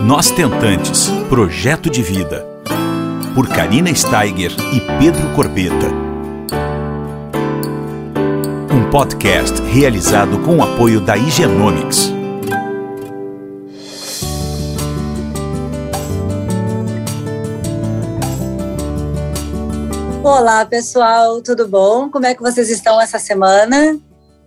Nós 0.00 0.30
Tentantes 0.30 1.08
Projeto 1.28 1.90
de 1.90 2.02
Vida. 2.02 2.46
Por 3.34 3.48
Karina 3.48 3.92
Steiger 3.92 4.52
e 4.72 4.80
Pedro 4.98 5.34
Corbeta. 5.34 5.88
Um 8.72 8.88
podcast 8.90 9.60
realizado 9.62 10.38
com 10.44 10.58
o 10.58 10.62
apoio 10.62 11.00
da 11.00 11.16
Higienomics. 11.16 12.12
Olá, 20.22 20.64
pessoal, 20.64 21.42
tudo 21.42 21.66
bom? 21.66 22.08
Como 22.08 22.24
é 22.24 22.36
que 22.36 22.40
vocês 22.40 22.70
estão 22.70 23.00
essa 23.00 23.18
semana? 23.18 23.98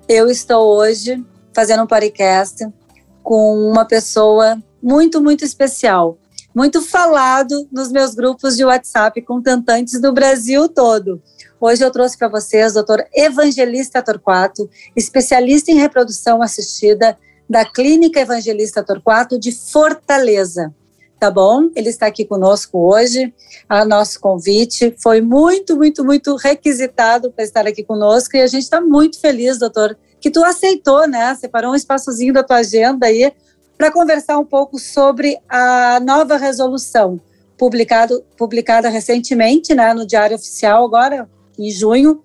Eu 0.07 0.29
estou 0.29 0.77
hoje 0.77 1.21
fazendo 1.53 1.83
um 1.83 1.87
podcast 1.87 2.65
com 3.21 3.69
uma 3.69 3.83
pessoa 3.83 4.57
muito, 4.81 5.21
muito 5.21 5.45
especial, 5.45 6.17
muito 6.53 6.81
falado 6.81 7.67
nos 7.71 7.91
meus 7.91 8.13
grupos 8.13 8.57
de 8.57 8.65
WhatsApp 8.65 9.21
com 9.21 9.41
tentantes 9.41 10.01
do 10.01 10.11
Brasil 10.11 10.67
todo. 10.67 11.21
Hoje 11.59 11.83
eu 11.83 11.91
trouxe 11.91 12.17
para 12.17 12.27
vocês 12.27 12.75
o 12.75 12.83
Dr. 12.83 13.01
Evangelista 13.13 14.01
Torquato, 14.01 14.69
especialista 14.95 15.71
em 15.71 15.75
reprodução 15.75 16.41
assistida 16.41 17.17
da 17.47 17.63
Clínica 17.63 18.19
Evangelista 18.19 18.83
Torquato 18.83 19.39
de 19.39 19.51
Fortaleza. 19.51 20.73
Tá 21.19 21.29
bom? 21.29 21.69
Ele 21.75 21.89
está 21.89 22.07
aqui 22.07 22.25
conosco 22.25 22.79
hoje. 22.79 23.31
A 23.69 23.85
nosso 23.85 24.19
convite 24.19 24.95
foi 25.03 25.21
muito, 25.21 25.75
muito, 25.75 26.03
muito 26.03 26.35
requisitado 26.35 27.31
para 27.31 27.43
estar 27.43 27.67
aqui 27.67 27.83
conosco 27.83 28.35
e 28.35 28.41
a 28.41 28.47
gente 28.47 28.63
está 28.63 28.81
muito 28.81 29.19
feliz, 29.19 29.59
doutor, 29.59 29.95
que 30.19 30.31
tu 30.31 30.43
aceitou, 30.43 31.07
né? 31.07 31.35
Separou 31.35 31.73
um 31.73 31.75
espaçozinho 31.75 32.33
da 32.33 32.41
tua 32.41 32.57
agenda 32.57 33.05
aí 33.05 33.31
para 33.81 33.91
conversar 33.91 34.37
um 34.37 34.45
pouco 34.45 34.77
sobre 34.77 35.39
a 35.49 35.99
nova 36.01 36.37
resolução 36.37 37.19
publicado, 37.57 38.23
publicada 38.37 38.89
recentemente 38.89 39.73
né, 39.73 39.91
no 39.91 40.05
Diário 40.05 40.35
Oficial, 40.35 40.85
agora 40.85 41.27
em 41.57 41.71
junho, 41.71 42.21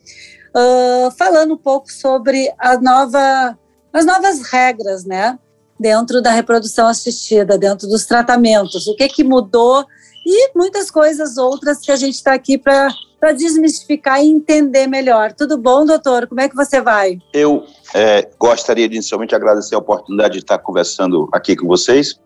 uh, 0.54 1.10
falando 1.16 1.54
um 1.54 1.56
pouco 1.56 1.90
sobre 1.90 2.52
a 2.58 2.78
nova, 2.78 3.58
as 3.90 4.04
novas 4.04 4.42
regras 4.42 5.06
né, 5.06 5.38
dentro 5.80 6.20
da 6.20 6.30
reprodução 6.30 6.88
assistida, 6.88 7.56
dentro 7.56 7.88
dos 7.88 8.04
tratamentos, 8.04 8.86
o 8.86 8.94
que, 8.94 9.08
que 9.08 9.24
mudou 9.24 9.82
e 10.26 10.52
muitas 10.54 10.90
coisas 10.90 11.38
outras 11.38 11.78
que 11.78 11.90
a 11.90 11.96
gente 11.96 12.16
está 12.16 12.34
aqui 12.34 12.58
para 12.58 12.90
para 13.26 13.32
desmistificar 13.32 14.22
e 14.22 14.28
entender 14.28 14.86
melhor. 14.86 15.32
Tudo 15.32 15.58
bom, 15.58 15.84
doutor? 15.84 16.28
Como 16.28 16.40
é 16.40 16.48
que 16.48 16.54
você 16.54 16.80
vai? 16.80 17.18
Eu 17.32 17.64
é, 17.92 18.30
gostaria 18.38 18.88
de 18.88 18.94
inicialmente 18.94 19.34
agradecer 19.34 19.74
a 19.74 19.78
oportunidade 19.78 20.34
de 20.34 20.38
estar 20.38 20.58
conversando 20.58 21.28
aqui 21.32 21.56
com 21.56 21.66
vocês. 21.66 22.20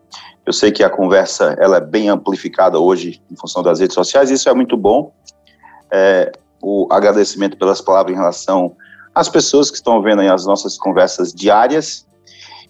Eu 0.45 0.53
sei 0.53 0.71
que 0.71 0.83
a 0.83 0.91
conversa 0.91 1.57
ela 1.59 1.77
é 1.77 1.81
bem 1.81 2.07
amplificada 2.07 2.77
hoje 2.77 3.19
em 3.31 3.35
função 3.35 3.63
das 3.63 3.79
redes 3.79 3.95
sociais, 3.95 4.29
isso 4.29 4.47
é 4.47 4.53
muito 4.53 4.77
bom. 4.77 5.11
É, 5.91 6.31
o 6.61 6.87
agradecimento 6.91 7.57
pelas 7.57 7.81
palavras 7.81 8.13
em 8.13 8.19
relação 8.19 8.75
às 9.15 9.27
pessoas 9.27 9.71
que 9.71 9.77
estão 9.77 10.03
vendo 10.03 10.21
as 10.21 10.45
nossas 10.45 10.77
conversas 10.77 11.33
diárias. 11.33 12.05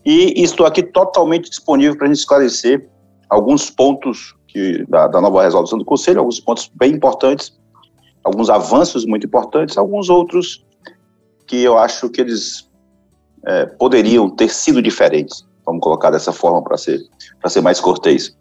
E 0.05 0.41
estou 0.41 0.65
aqui 0.65 0.81
totalmente 0.83 1.49
disponível 1.49 1.97
para 1.97 2.05
a 2.05 2.07
gente 2.07 2.19
esclarecer 2.19 2.87
alguns 3.29 3.69
pontos 3.69 4.33
que, 4.47 4.85
da, 4.87 5.07
da 5.07 5.19
nova 5.19 5.43
resolução 5.43 5.77
do 5.77 5.83
Conselho, 5.83 6.19
alguns 6.19 6.39
pontos 6.39 6.71
bem 6.73 6.93
importantes 6.93 7.59
alguns 8.23 8.49
avanços 8.49 9.05
muito 9.05 9.25
importantes, 9.25 9.77
alguns 9.77 10.09
outros 10.09 10.65
que 11.47 11.61
eu 11.63 11.77
acho 11.77 12.09
que 12.09 12.21
eles 12.21 12.69
é, 13.45 13.65
poderiam 13.65 14.29
ter 14.29 14.49
sido 14.49 14.81
diferentes. 14.81 15.45
Vamos 15.65 15.81
colocar 15.81 16.11
dessa 16.11 16.31
forma 16.31 16.63
para 16.63 16.77
ser, 16.77 16.99
ser 17.47 17.61
mais 17.61 17.79
cortês. 17.79 18.35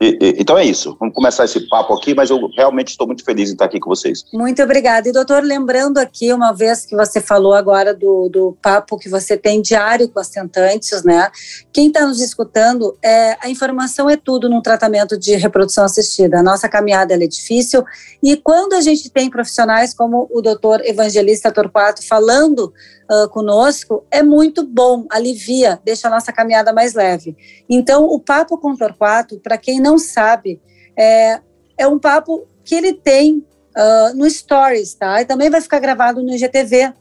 E, 0.00 0.18
e, 0.20 0.34
então 0.38 0.56
é 0.56 0.64
isso. 0.64 0.96
Vamos 0.98 1.14
começar 1.14 1.44
esse 1.44 1.60
papo 1.68 1.92
aqui, 1.94 2.14
mas 2.14 2.30
eu 2.30 2.48
realmente 2.56 2.88
estou 2.88 3.06
muito 3.06 3.24
feliz 3.24 3.50
em 3.50 3.52
estar 3.52 3.64
aqui 3.64 3.80
com 3.80 3.90
vocês. 3.90 4.24
Muito 4.32 4.62
obrigada. 4.62 5.08
E, 5.08 5.12
doutor, 5.12 5.42
lembrando 5.42 5.98
aqui, 5.98 6.32
uma 6.32 6.52
vez 6.52 6.86
que 6.86 6.96
você 6.96 7.20
falou 7.20 7.54
agora 7.54 7.92
do, 7.92 8.28
do 8.28 8.56
papo 8.62 8.98
que 8.98 9.08
você 9.08 9.36
tem 9.36 9.60
diário 9.60 10.08
com 10.08 10.20
as 10.20 10.28
tentantes, 10.28 11.02
né? 11.02 11.30
Quem 11.72 11.88
está 11.88 12.06
nos 12.06 12.20
escutando, 12.20 12.96
é, 13.02 13.36
a 13.40 13.48
informação 13.48 14.08
é 14.08 14.16
tudo 14.16 14.48
num 14.48 14.62
tratamento 14.62 15.18
de 15.18 15.34
reprodução 15.36 15.84
assistida. 15.84 16.38
A 16.38 16.42
nossa 16.42 16.68
caminhada 16.68 17.14
é 17.14 17.26
difícil. 17.26 17.84
E 18.22 18.36
quando 18.36 18.74
a 18.74 18.80
gente 18.80 19.10
tem 19.10 19.28
profissionais 19.28 19.92
como 19.92 20.28
o 20.30 20.40
doutor 20.40 20.80
Evangelista 20.84 21.50
Torquato 21.50 22.06
falando 22.06 22.72
uh, 23.10 23.28
conosco, 23.28 24.04
é 24.10 24.22
muito 24.22 24.64
bom, 24.64 25.06
alivia, 25.10 25.80
deixa 25.84 26.08
a 26.08 26.10
nossa 26.10 26.32
caminhada 26.32 26.72
mais 26.72 26.94
leve. 26.94 27.36
Então, 27.68 28.04
o 28.04 28.20
papo 28.20 28.56
com 28.58 28.76
Torquato, 28.76 29.38
para 29.40 29.58
quem 29.58 29.80
não 29.80 29.88
não 29.88 29.98
sabe, 29.98 30.60
é, 30.96 31.40
é 31.76 31.86
um 31.86 31.98
papo 31.98 32.46
que 32.62 32.74
ele 32.74 32.92
tem 32.92 33.38
uh, 33.38 34.14
no 34.14 34.28
Stories, 34.28 34.94
tá? 34.94 35.22
E 35.22 35.24
também 35.24 35.48
vai 35.48 35.60
ficar 35.60 35.78
gravado 35.78 36.22
no 36.22 36.34
IGTV 36.34 36.92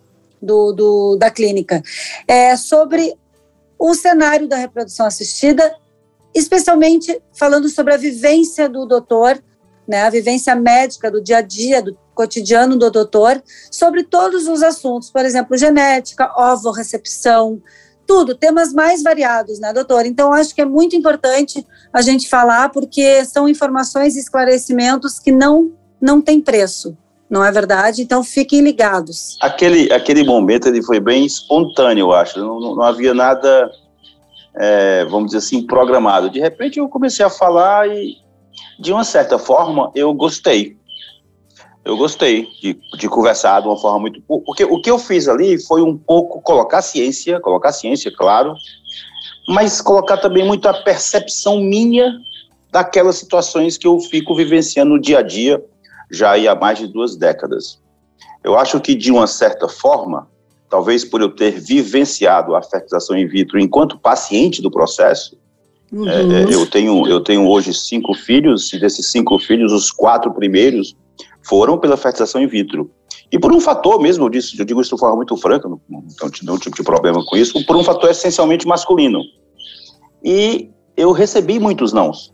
do, 0.41 0.71
do, 0.71 1.15
da 1.17 1.29
clínica. 1.29 1.83
É 2.27 2.55
sobre 2.55 3.13
o 3.77 3.93
cenário 3.93 4.47
da 4.47 4.55
reprodução 4.55 5.05
assistida, 5.05 5.75
especialmente 6.33 7.21
falando 7.37 7.67
sobre 7.69 7.93
a 7.93 7.97
vivência 7.97 8.69
do 8.69 8.85
doutor, 8.85 9.41
né, 9.87 10.03
a 10.03 10.09
vivência 10.09 10.55
médica 10.55 11.11
do 11.11 11.21
dia 11.21 11.37
a 11.37 11.41
dia, 11.41 11.81
do 11.81 11.97
cotidiano 12.17 12.75
do 12.75 12.89
doutor, 12.89 13.41
sobre 13.71 14.03
todos 14.03 14.47
os 14.47 14.63
assuntos, 14.63 15.11
por 15.11 15.23
exemplo, 15.23 15.55
genética, 15.55 16.33
ovo-recepção, 16.35 17.61
tudo, 18.07 18.33
temas 18.33 18.73
mais 18.73 19.03
variados, 19.03 19.59
né, 19.59 19.71
doutor? 19.71 20.07
Então, 20.07 20.33
acho 20.33 20.55
que 20.55 20.61
é 20.61 20.65
muito 20.65 20.95
importante 20.95 21.63
a 21.93 22.01
gente 22.01 22.27
falar, 22.27 22.69
porque 22.69 23.23
são 23.25 23.47
informações 23.47 24.15
e 24.15 24.19
esclarecimentos 24.19 25.19
que 25.19 25.31
não, 25.31 25.71
não 26.01 26.19
têm 26.19 26.41
preço, 26.41 26.97
não 27.29 27.45
é 27.45 27.51
verdade? 27.51 28.01
Então, 28.01 28.23
fiquem 28.23 28.61
ligados. 28.61 29.37
Aquele, 29.39 29.93
aquele 29.93 30.23
momento 30.23 30.67
ele 30.67 30.81
foi 30.81 30.99
bem 30.99 31.23
espontâneo, 31.23 32.07
eu 32.07 32.13
acho, 32.13 32.39
não, 32.39 32.59
não, 32.59 32.75
não 32.75 32.83
havia 32.83 33.13
nada, 33.13 33.69
é, 34.59 35.05
vamos 35.05 35.27
dizer 35.27 35.37
assim, 35.37 35.67
programado. 35.67 36.31
De 36.31 36.39
repente, 36.39 36.79
eu 36.79 36.89
comecei 36.89 37.23
a 37.23 37.29
falar 37.29 37.87
e, 37.87 38.15
de 38.79 38.91
uma 38.91 39.03
certa 39.03 39.37
forma, 39.37 39.91
eu 39.93 40.11
gostei 40.15 40.77
eu 41.87 41.95
gostei 41.95 42.49
de, 42.61 42.77
de 42.97 43.07
conversar 43.07 43.61
de 43.61 43.67
uma 43.67 43.77
forma 43.77 43.99
muito. 43.99 44.21
Porque 44.21 44.65
o 44.65 44.81
que 44.81 44.91
eu 44.91 44.99
fiz 44.99 45.29
ali 45.29 45.57
foi 45.57 45.81
um 45.81 45.97
pouco 45.97 46.41
colocar 46.41 46.81
ciência, 46.81 47.39
colocar 47.39 47.71
ciência, 47.71 48.11
claro, 48.13 48.53
mas 49.47 49.81
colocar 49.81 50.17
também 50.17 50.45
muito 50.45 50.67
a 50.67 50.73
percepção 50.73 51.61
minha 51.61 52.13
daquelas 52.69 53.15
situações 53.15 53.77
que 53.77 53.87
eu 53.87 53.97
fico 54.01 54.35
vivenciando 54.35 54.95
no 54.95 54.99
dia 54.99 55.19
a 55.19 55.21
dia 55.21 55.63
já 56.11 56.35
há 56.35 56.55
mais 56.55 56.77
de 56.77 56.87
duas 56.87 57.15
décadas. 57.15 57.79
Eu 58.43 58.57
acho 58.57 58.81
que, 58.81 58.93
de 58.93 59.09
uma 59.09 59.25
certa 59.25 59.69
forma, 59.69 60.27
talvez 60.69 61.05
por 61.05 61.21
eu 61.21 61.29
ter 61.29 61.51
vivenciado 61.51 62.53
a 62.53 62.61
fertilização 62.61 63.17
in 63.17 63.27
vitro 63.27 63.57
enquanto 63.57 63.97
paciente 63.97 64.61
do 64.61 64.69
processo, 64.69 65.37
uhum. 65.89 66.07
é, 66.09 66.53
eu, 66.53 66.69
tenho, 66.69 67.07
eu 67.07 67.21
tenho 67.21 67.47
hoje 67.47 67.73
cinco 67.73 68.13
filhos, 68.13 68.73
e 68.73 68.79
desses 68.79 69.09
cinco 69.09 69.39
filhos, 69.39 69.71
os 69.71 69.89
quatro 69.89 70.33
primeiros 70.33 70.93
foram 71.47 71.77
pela 71.77 71.97
fertilização 71.97 72.41
in 72.41 72.47
vitro. 72.47 72.91
E 73.31 73.39
por 73.39 73.51
um 73.51 73.59
fator 73.59 73.99
mesmo, 74.01 74.25
eu, 74.25 74.29
disse, 74.29 74.57
eu 74.59 74.65
digo 74.65 74.81
isso 74.81 74.95
de 74.95 74.99
forma 74.99 75.17
muito 75.17 75.35
franca, 75.37 75.67
não, 75.67 75.81
não 75.89 76.03
nenhum 76.43 76.57
tipo 76.57 76.75
de 76.75 76.83
problema 76.83 77.23
com 77.25 77.35
isso, 77.35 77.65
por 77.65 77.75
um 77.75 77.83
fator 77.83 78.09
essencialmente 78.09 78.67
masculino. 78.67 79.21
E 80.23 80.69
eu 80.95 81.11
recebi 81.11 81.59
muitos 81.59 81.91
nãos 81.91 82.33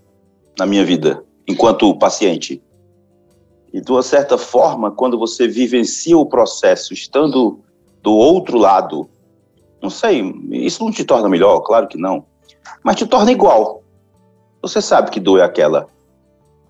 na 0.57 0.66
minha 0.66 0.85
vida, 0.85 1.24
enquanto 1.47 1.97
paciente. 1.97 2.62
E 3.74 3.81
de 3.81 3.91
uma 3.91 4.03
certa 4.03 4.38
forma, 4.38 4.91
quando 4.91 5.18
você 5.18 5.47
vivencia 5.47 6.18
o 6.18 6.25
processo 6.25 6.94
estando 6.94 7.59
do 8.01 8.13
outro 8.13 8.57
lado, 8.57 9.09
não 9.81 9.90
sei, 9.90 10.22
isso 10.51 10.84
não 10.84 10.91
te 10.91 11.03
torna 11.03 11.28
melhor, 11.28 11.59
claro 11.62 11.88
que 11.88 11.97
não, 11.97 12.25
mas 12.84 12.95
te 12.95 13.06
torna 13.06 13.31
igual. 13.31 13.81
Você 14.62 14.81
sabe 14.81 15.09
que 15.09 15.19
dor 15.19 15.39
é 15.39 15.44
aquela, 15.44 15.88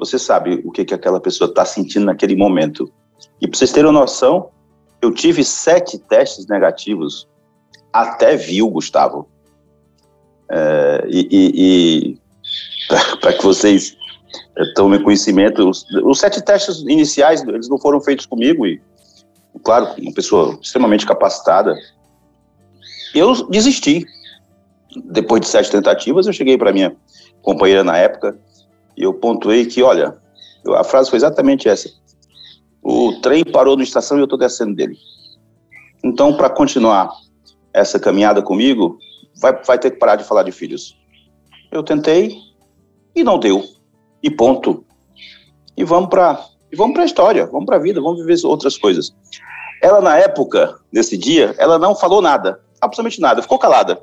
você 0.05 0.19
sabe 0.19 0.61
o 0.65 0.71
que, 0.71 0.85
que 0.85 0.93
aquela 0.93 1.19
pessoa 1.19 1.49
está 1.49 1.65
sentindo 1.65 2.05
naquele 2.05 2.35
momento. 2.35 2.91
E 3.41 3.47
para 3.47 3.57
vocês 3.57 3.71
terem 3.71 3.89
uma 3.89 4.01
noção, 4.01 4.49
eu 5.01 5.11
tive 5.11 5.43
sete 5.43 5.97
testes 5.97 6.47
negativos 6.47 7.27
até 7.93 8.35
viu, 8.35 8.69
Gustavo. 8.69 9.27
É, 10.49 11.05
e, 11.07 11.27
e, 11.31 11.51
e 11.55 12.17
para 13.21 13.33
que 13.33 13.43
vocês 13.43 13.95
é, 14.57 14.73
tomem 14.73 15.01
conhecimento, 15.01 15.69
os, 15.69 15.85
os, 16.03 16.19
sete 16.19 16.41
testes 16.41 16.81
iniciais, 16.81 17.43
eles 17.43 17.69
não 17.69 17.77
foram 17.77 18.01
feitos 18.01 18.25
comigo, 18.25 18.65
e, 18.65 18.81
claro, 19.63 19.93
uma 19.99 20.13
pessoa 20.13 20.57
extremamente 20.61 21.05
capacitada. 21.05 21.75
Eu 23.13 23.47
desisti. 23.49 24.05
Depois 25.05 25.41
de 25.41 25.47
sete 25.47 25.71
tentativas, 25.71 26.27
eu 26.27 26.33
cheguei 26.33 26.55
para 26.55 26.71
minha 26.71 26.95
companheira 27.41 27.83
na 27.83 27.97
época, 27.97 28.37
e 28.97 29.03
eu 29.03 29.13
pontuei 29.13 29.65
que, 29.65 29.81
olha, 29.81 30.17
a 30.75 30.83
frase 30.83 31.09
foi 31.09 31.17
exatamente 31.17 31.67
essa. 31.67 31.89
O 32.81 33.19
trem 33.21 33.43
parou 33.43 33.77
na 33.77 33.83
estação 33.83 34.17
e 34.17 34.21
eu 34.21 34.25
estou 34.25 34.37
descendo 34.37 34.75
dele. 34.75 34.97
Então, 36.03 36.35
para 36.35 36.49
continuar 36.49 37.09
essa 37.73 37.99
caminhada 37.99 38.41
comigo, 38.41 38.97
vai, 39.41 39.63
vai 39.63 39.79
ter 39.79 39.91
que 39.91 39.97
parar 39.97 40.17
de 40.17 40.23
falar 40.23 40.43
de 40.43 40.51
filhos. 40.51 40.97
Eu 41.71 41.81
tentei, 41.83 42.37
E 43.15 43.23
não 43.23 43.39
deu. 43.39 43.63
E 44.21 44.29
ponto. 44.29 44.85
E 45.77 45.83
vamos 45.83 46.09
para 46.09 46.45
e 46.71 46.75
vamos 46.75 46.95
para 46.95 47.03
a 47.03 47.05
história, 47.05 47.45
vamos 47.45 47.67
para 47.67 47.75
a 47.75 47.79
vida, 47.79 48.01
vamos 48.01 48.25
viver 48.25 48.43
outras 48.47 48.75
coisas. 48.75 49.13
Ela, 49.79 50.01
na 50.01 50.17
época, 50.17 50.75
nesse 50.91 51.15
dia, 51.15 51.53
ela 51.59 51.77
não 51.77 51.93
falou 51.95 52.19
nada, 52.19 52.59
absolutamente 52.81 53.21
nada, 53.21 53.43
ficou 53.43 53.59
calada. 53.59 54.01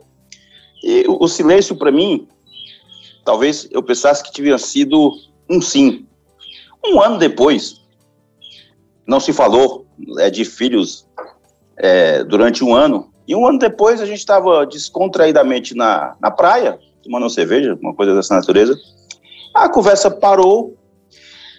E 0.84 1.04
o, 1.08 1.24
o 1.24 1.26
silêncio, 1.26 1.74
para 1.74 1.90
mim, 1.90 2.28
talvez 3.24 3.68
eu 3.70 3.82
pensasse 3.82 4.22
que 4.22 4.32
tinha 4.32 4.58
sido 4.58 5.12
um 5.48 5.60
sim. 5.60 6.06
Um 6.84 7.00
ano 7.00 7.18
depois, 7.18 7.80
não 9.06 9.20
se 9.20 9.32
falou 9.32 9.86
é, 10.18 10.30
de 10.30 10.44
filhos 10.44 11.06
é, 11.76 12.24
durante 12.24 12.64
um 12.64 12.74
ano, 12.74 13.10
e 13.26 13.34
um 13.34 13.46
ano 13.46 13.58
depois 13.58 14.00
a 14.00 14.06
gente 14.06 14.18
estava 14.18 14.66
descontraídamente 14.66 15.74
na, 15.74 16.16
na 16.20 16.30
praia, 16.30 16.78
tomando 17.02 17.24
uma 17.24 17.30
cerveja, 17.30 17.78
uma 17.80 17.94
coisa 17.94 18.14
dessa 18.14 18.34
natureza. 18.34 18.76
A 19.54 19.68
conversa 19.68 20.10
parou, 20.10 20.76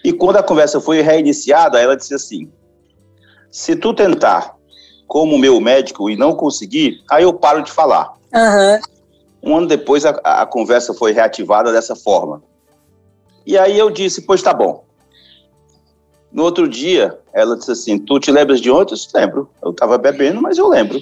e 0.04 0.12
quando 0.12 0.36
a 0.36 0.42
conversa 0.42 0.80
foi 0.80 1.00
reiniciada, 1.00 1.80
ela 1.80 1.96
disse 1.96 2.14
assim: 2.14 2.50
se 3.50 3.76
tu 3.76 3.94
tentar 3.94 4.54
como 5.06 5.38
meu 5.38 5.60
médico 5.60 6.08
e 6.10 6.16
não 6.16 6.34
conseguir, 6.34 7.02
aí 7.10 7.22
eu 7.22 7.34
paro 7.34 7.62
de 7.62 7.70
falar. 7.70 8.14
Uhum. 8.34 8.80
Um 9.42 9.56
ano 9.56 9.66
depois, 9.66 10.04
a, 10.04 10.10
a, 10.22 10.46
conversa 10.46 10.94
foi 10.94 11.12
reativada 11.12 11.72
dessa 11.72 11.96
forma. 11.96 12.42
E 13.44 13.58
aí 13.58 13.76
eu 13.76 13.90
disse: 13.90 14.22
pois 14.22 14.40
tá 14.40 14.54
bom. 14.54 14.84
No 16.30 16.44
outro 16.44 16.68
dia, 16.68 17.18
ela 17.32 17.56
disse 17.56 17.72
assim: 17.72 17.98
tu 17.98 18.20
te 18.20 18.30
lembras 18.30 18.60
de 18.60 18.70
ontem? 18.70 18.94
Eu 18.94 18.96
disse, 18.96 19.08
lembro. 19.14 19.50
Eu 19.62 19.72
estava 19.72 19.98
bebendo, 19.98 20.40
mas 20.40 20.58
eu 20.58 20.68
lembro. 20.68 21.00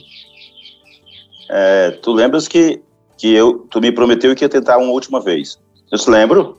É, 1.50 1.90
tu 2.02 2.12
lembras 2.12 2.48
que, 2.48 2.80
que 3.18 3.34
eu, 3.34 3.66
tu 3.70 3.80
me 3.80 3.92
prometeu 3.92 4.34
que 4.34 4.44
ia 4.44 4.48
tentar 4.48 4.78
uma 4.78 4.92
última 4.92 5.20
vez? 5.20 5.58
Eu 5.92 5.98
disse, 5.98 6.10
lembro. 6.10 6.58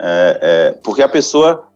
É, 0.00 0.38
é, 0.40 0.72
porque 0.84 1.02
a 1.02 1.08
pessoa 1.08 1.68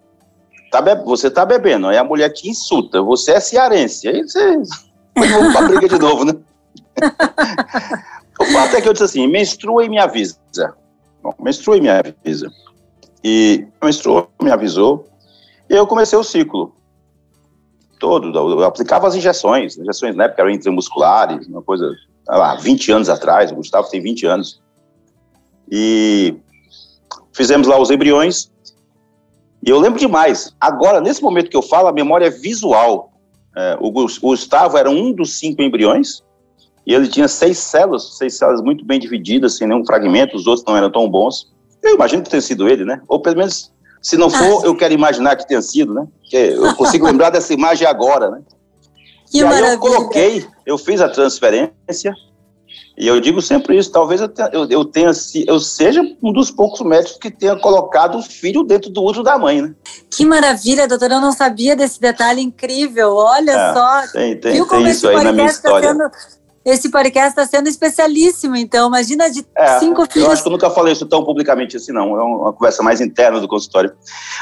tá 0.70 0.81
bebe, 0.81 1.05
você 1.05 1.29
tá 1.29 1.44
bebendo, 1.44 1.88
aí 1.88 1.99
a 1.99 2.05
mulher 2.05 2.31
te 2.31 2.49
insulta, 2.49 3.03
você 3.03 3.32
é 3.32 3.41
cearense, 3.41 4.08
aí 4.08 4.23
você 4.23 4.56
vai 5.15 5.53
pra 5.53 5.69
briga 5.69 5.88
de 5.88 5.99
novo, 5.99 6.25
né? 6.25 6.32
o 8.43 8.47
fato 8.53 8.77
é 8.77 8.81
que 8.81 8.89
eu 8.89 8.93
disse 8.93 9.05
assim, 9.05 9.27
menstrua 9.27 9.85
e 9.85 9.89
me 9.89 9.99
avisa. 9.99 10.37
Bom, 11.23 11.35
menstrua 11.41 11.77
e 11.77 11.81
me 11.81 11.89
avisa. 11.89 12.50
E 13.23 13.67
menstruou, 13.83 14.29
me 14.43 14.50
avisou, 14.50 15.06
e 15.71 15.75
eu 15.75 15.87
comecei 15.87 16.19
o 16.19 16.25
ciclo 16.25 16.75
todo, 17.99 18.37
eu 18.37 18.65
aplicava 18.65 19.06
as 19.06 19.15
injeções, 19.15 19.79
injeções 19.79 20.17
na 20.17 20.25
época 20.25 20.43
eram 20.43 20.50
intramusculares, 20.50 21.47
uma 21.47 21.62
coisa, 21.62 21.89
lá, 22.27 22.56
20 22.56 22.91
anos 22.91 23.09
atrás, 23.09 23.53
o 23.53 23.55
Gustavo 23.55 23.89
tem 23.89 24.03
20 24.03 24.27
anos, 24.27 24.61
e 25.71 26.35
fizemos 27.33 27.69
lá 27.69 27.81
os 27.81 27.93
embriões, 27.93 28.50
e 29.65 29.71
eu 29.71 29.79
lembro 29.79 30.00
demais. 30.00 30.53
Agora, 30.61 31.00
nesse 31.00 31.23
momento 31.23 31.49
que 31.49 31.56
eu 31.56 31.62
falo, 31.62 31.87
a 31.87 31.93
memória 31.93 32.27
é 32.27 32.31
visual. 32.31 33.12
É, 33.56 33.79
o, 33.81 33.93
Gustavo 33.93 34.77
era 34.77 34.91
um 34.91 35.12
dos 35.12 35.39
cinco 35.39 35.62
embriões, 35.62 36.25
e 36.87 36.94
ele 36.94 37.08
tinha 37.08 37.29
seis 37.29 37.58
células, 37.58 38.17
seis 38.17 38.37
células 38.37 38.61
muito 38.61 38.84
bem 38.84 38.99
divididas, 38.99 39.56
sem 39.56 39.69
nenhum 39.69 39.84
fragmento, 39.84 40.37
os 40.37 40.46
outros 40.46 40.64
não 40.67 40.76
eram 40.76 40.90
tão 40.90 41.08
bons. 41.08 41.52
Eu 41.82 41.94
imagino 41.94 42.23
que 42.23 42.31
tenha 42.31 42.40
sido 42.40 42.69
ele, 42.69 42.84
né? 42.84 43.00
Ou 43.08 43.20
pelo 43.20 43.37
menos, 43.37 43.73
se 44.00 44.17
não 44.17 44.29
for, 44.29 44.62
ah. 44.62 44.67
eu 44.67 44.76
quero 44.76 44.93
imaginar 44.93 45.37
que 45.37 45.46
tenha 45.46 45.62
sido, 45.62 45.94
né? 45.94 46.06
Porque 46.20 46.37
eu 46.37 46.75
consigo 46.75 47.06
lembrar 47.06 47.31
dessa 47.31 47.52
imagem 47.52 47.87
agora, 47.87 48.31
né? 48.31 48.43
Que 49.31 49.38
e 49.38 49.44
aí 49.44 49.73
eu 49.73 49.79
coloquei, 49.79 50.46
eu 50.67 50.76
fiz 50.76 51.00
a 51.00 51.08
transferência, 51.08 52.14
e 52.96 53.08
eu 53.08 53.19
digo 53.20 53.40
sempre 53.40 53.79
isso, 53.79 53.90
talvez 53.90 54.20
eu 54.20 54.29
tenha, 54.29 54.50
eu, 54.52 54.69
eu, 54.69 54.84
tenha, 54.84 55.11
eu 55.46 55.58
seja 55.58 56.02
um 56.23 56.32
dos 56.32 56.50
poucos 56.50 56.82
médicos 56.82 57.17
que 57.17 57.31
tenha 57.31 57.56
colocado 57.56 58.19
o 58.19 58.23
filho 58.23 58.62
dentro 58.62 58.90
do 58.90 59.02
útero 59.02 59.25
da 59.25 59.38
mãe, 59.38 59.62
né? 59.62 59.75
Que 60.11 60.26
maravilha, 60.26 60.87
doutora, 60.87 61.14
eu 61.14 61.20
não 61.20 61.32
sabia 61.32 61.75
desse 61.75 61.99
detalhe 61.99 62.43
incrível, 62.43 63.14
olha 63.14 63.50
é, 63.50 63.73
só. 63.73 64.12
Tem, 64.12 64.38
tem, 64.38 64.64
tem 64.64 64.88
isso 64.88 65.08
aí 65.08 65.25
na 65.25 65.32
minha 65.32 65.46
tá 65.46 65.52
história. 65.52 65.88
Tá 65.88 66.11
sendo, 66.11 66.11
esse 66.64 66.91
podcast 66.91 67.31
está 67.31 67.44
sendo 67.44 67.69
especialíssimo, 67.69 68.55
então, 68.55 68.88
imagina 68.88 69.29
de 69.31 69.44
é, 69.56 69.79
cinco 69.81 70.06
filhos. 70.06 70.29
Eu 70.29 70.32
acho 70.32 70.43
que 70.43 70.49
eu 70.49 70.53
nunca 70.53 70.70
falei 70.70 70.93
isso 70.93 71.06
tão 71.06 71.25
publicamente 71.25 71.76
assim, 71.76 71.93
não, 71.93 72.17
é 72.17 72.23
uma 72.23 72.53
conversa 72.53 72.82
mais 72.82 73.00
interna 73.00 73.41
do 73.41 73.49
consultório. 73.49 73.93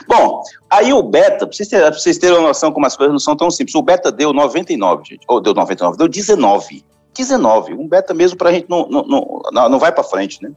Bom, 0.06 0.42
aí 0.68 0.92
o 0.92 1.02
beta, 1.02 1.46
para 1.46 1.56
vocês, 1.56 1.68
terem, 1.68 1.92
vocês 1.92 2.18
terem 2.18 2.36
uma 2.36 2.48
noção 2.48 2.72
como 2.72 2.86
as 2.86 2.96
coisas 2.96 3.12
não 3.12 3.18
são 3.18 3.34
tão 3.34 3.50
simples, 3.50 3.74
o 3.74 3.82
beta 3.82 4.12
deu 4.12 4.32
99, 4.32 5.04
gente, 5.04 5.24
ou 5.26 5.40
deu 5.40 5.54
99, 5.54 5.96
deu 5.96 6.08
19. 6.08 6.84
19. 7.16 7.74
Um 7.74 7.88
beta 7.88 8.12
mesmo 8.12 8.36
para 8.36 8.50
a 8.50 8.52
gente 8.52 8.68
não, 8.68 8.86
não, 8.88 9.02
não, 9.02 9.68
não 9.68 9.78
vai 9.78 9.90
para 9.90 10.04
frente, 10.04 10.42
né? 10.42 10.52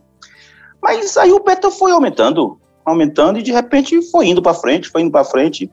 Mas 0.81 1.15
aí 1.15 1.31
o 1.31 1.39
beta 1.39 1.71
foi 1.71 1.91
aumentando, 1.91 2.59
aumentando 2.83 3.39
e 3.39 3.41
de 3.41 3.53
repente 3.53 4.01
foi 4.11 4.27
indo 4.27 4.41
para 4.41 4.53
frente, 4.53 4.89
foi 4.89 5.01
indo 5.01 5.11
para 5.11 5.23
frente. 5.23 5.71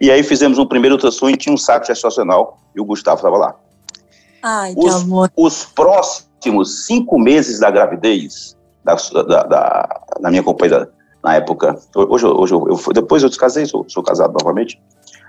E 0.00 0.10
aí 0.10 0.22
fizemos 0.22 0.58
um 0.58 0.66
primeiro 0.66 0.94
ultrassom 0.94 1.28
e 1.28 1.36
tinha 1.36 1.54
um 1.54 1.58
saco 1.58 1.86
gestacional 1.86 2.58
e 2.74 2.80
o 2.80 2.84
Gustavo 2.84 3.16
estava 3.16 3.36
lá. 3.36 3.54
Ai, 4.42 4.74
os, 4.76 4.94
amor. 4.94 5.30
Os 5.36 5.64
próximos 5.64 6.86
cinco 6.86 7.18
meses 7.18 7.60
da 7.60 7.70
gravidez, 7.70 8.56
da, 8.84 8.94
da, 8.94 9.42
da, 9.42 10.00
da 10.20 10.30
minha 10.30 10.42
companheira 10.42 10.90
na 11.22 11.34
época, 11.34 11.78
hoje, 11.94 12.26
hoje 12.26 12.54
eu, 12.54 12.68
eu, 12.68 12.92
depois 12.92 13.22
eu 13.22 13.28
descasei, 13.28 13.66
sou, 13.66 13.84
sou 13.88 14.02
casado 14.02 14.32
novamente, 14.32 14.80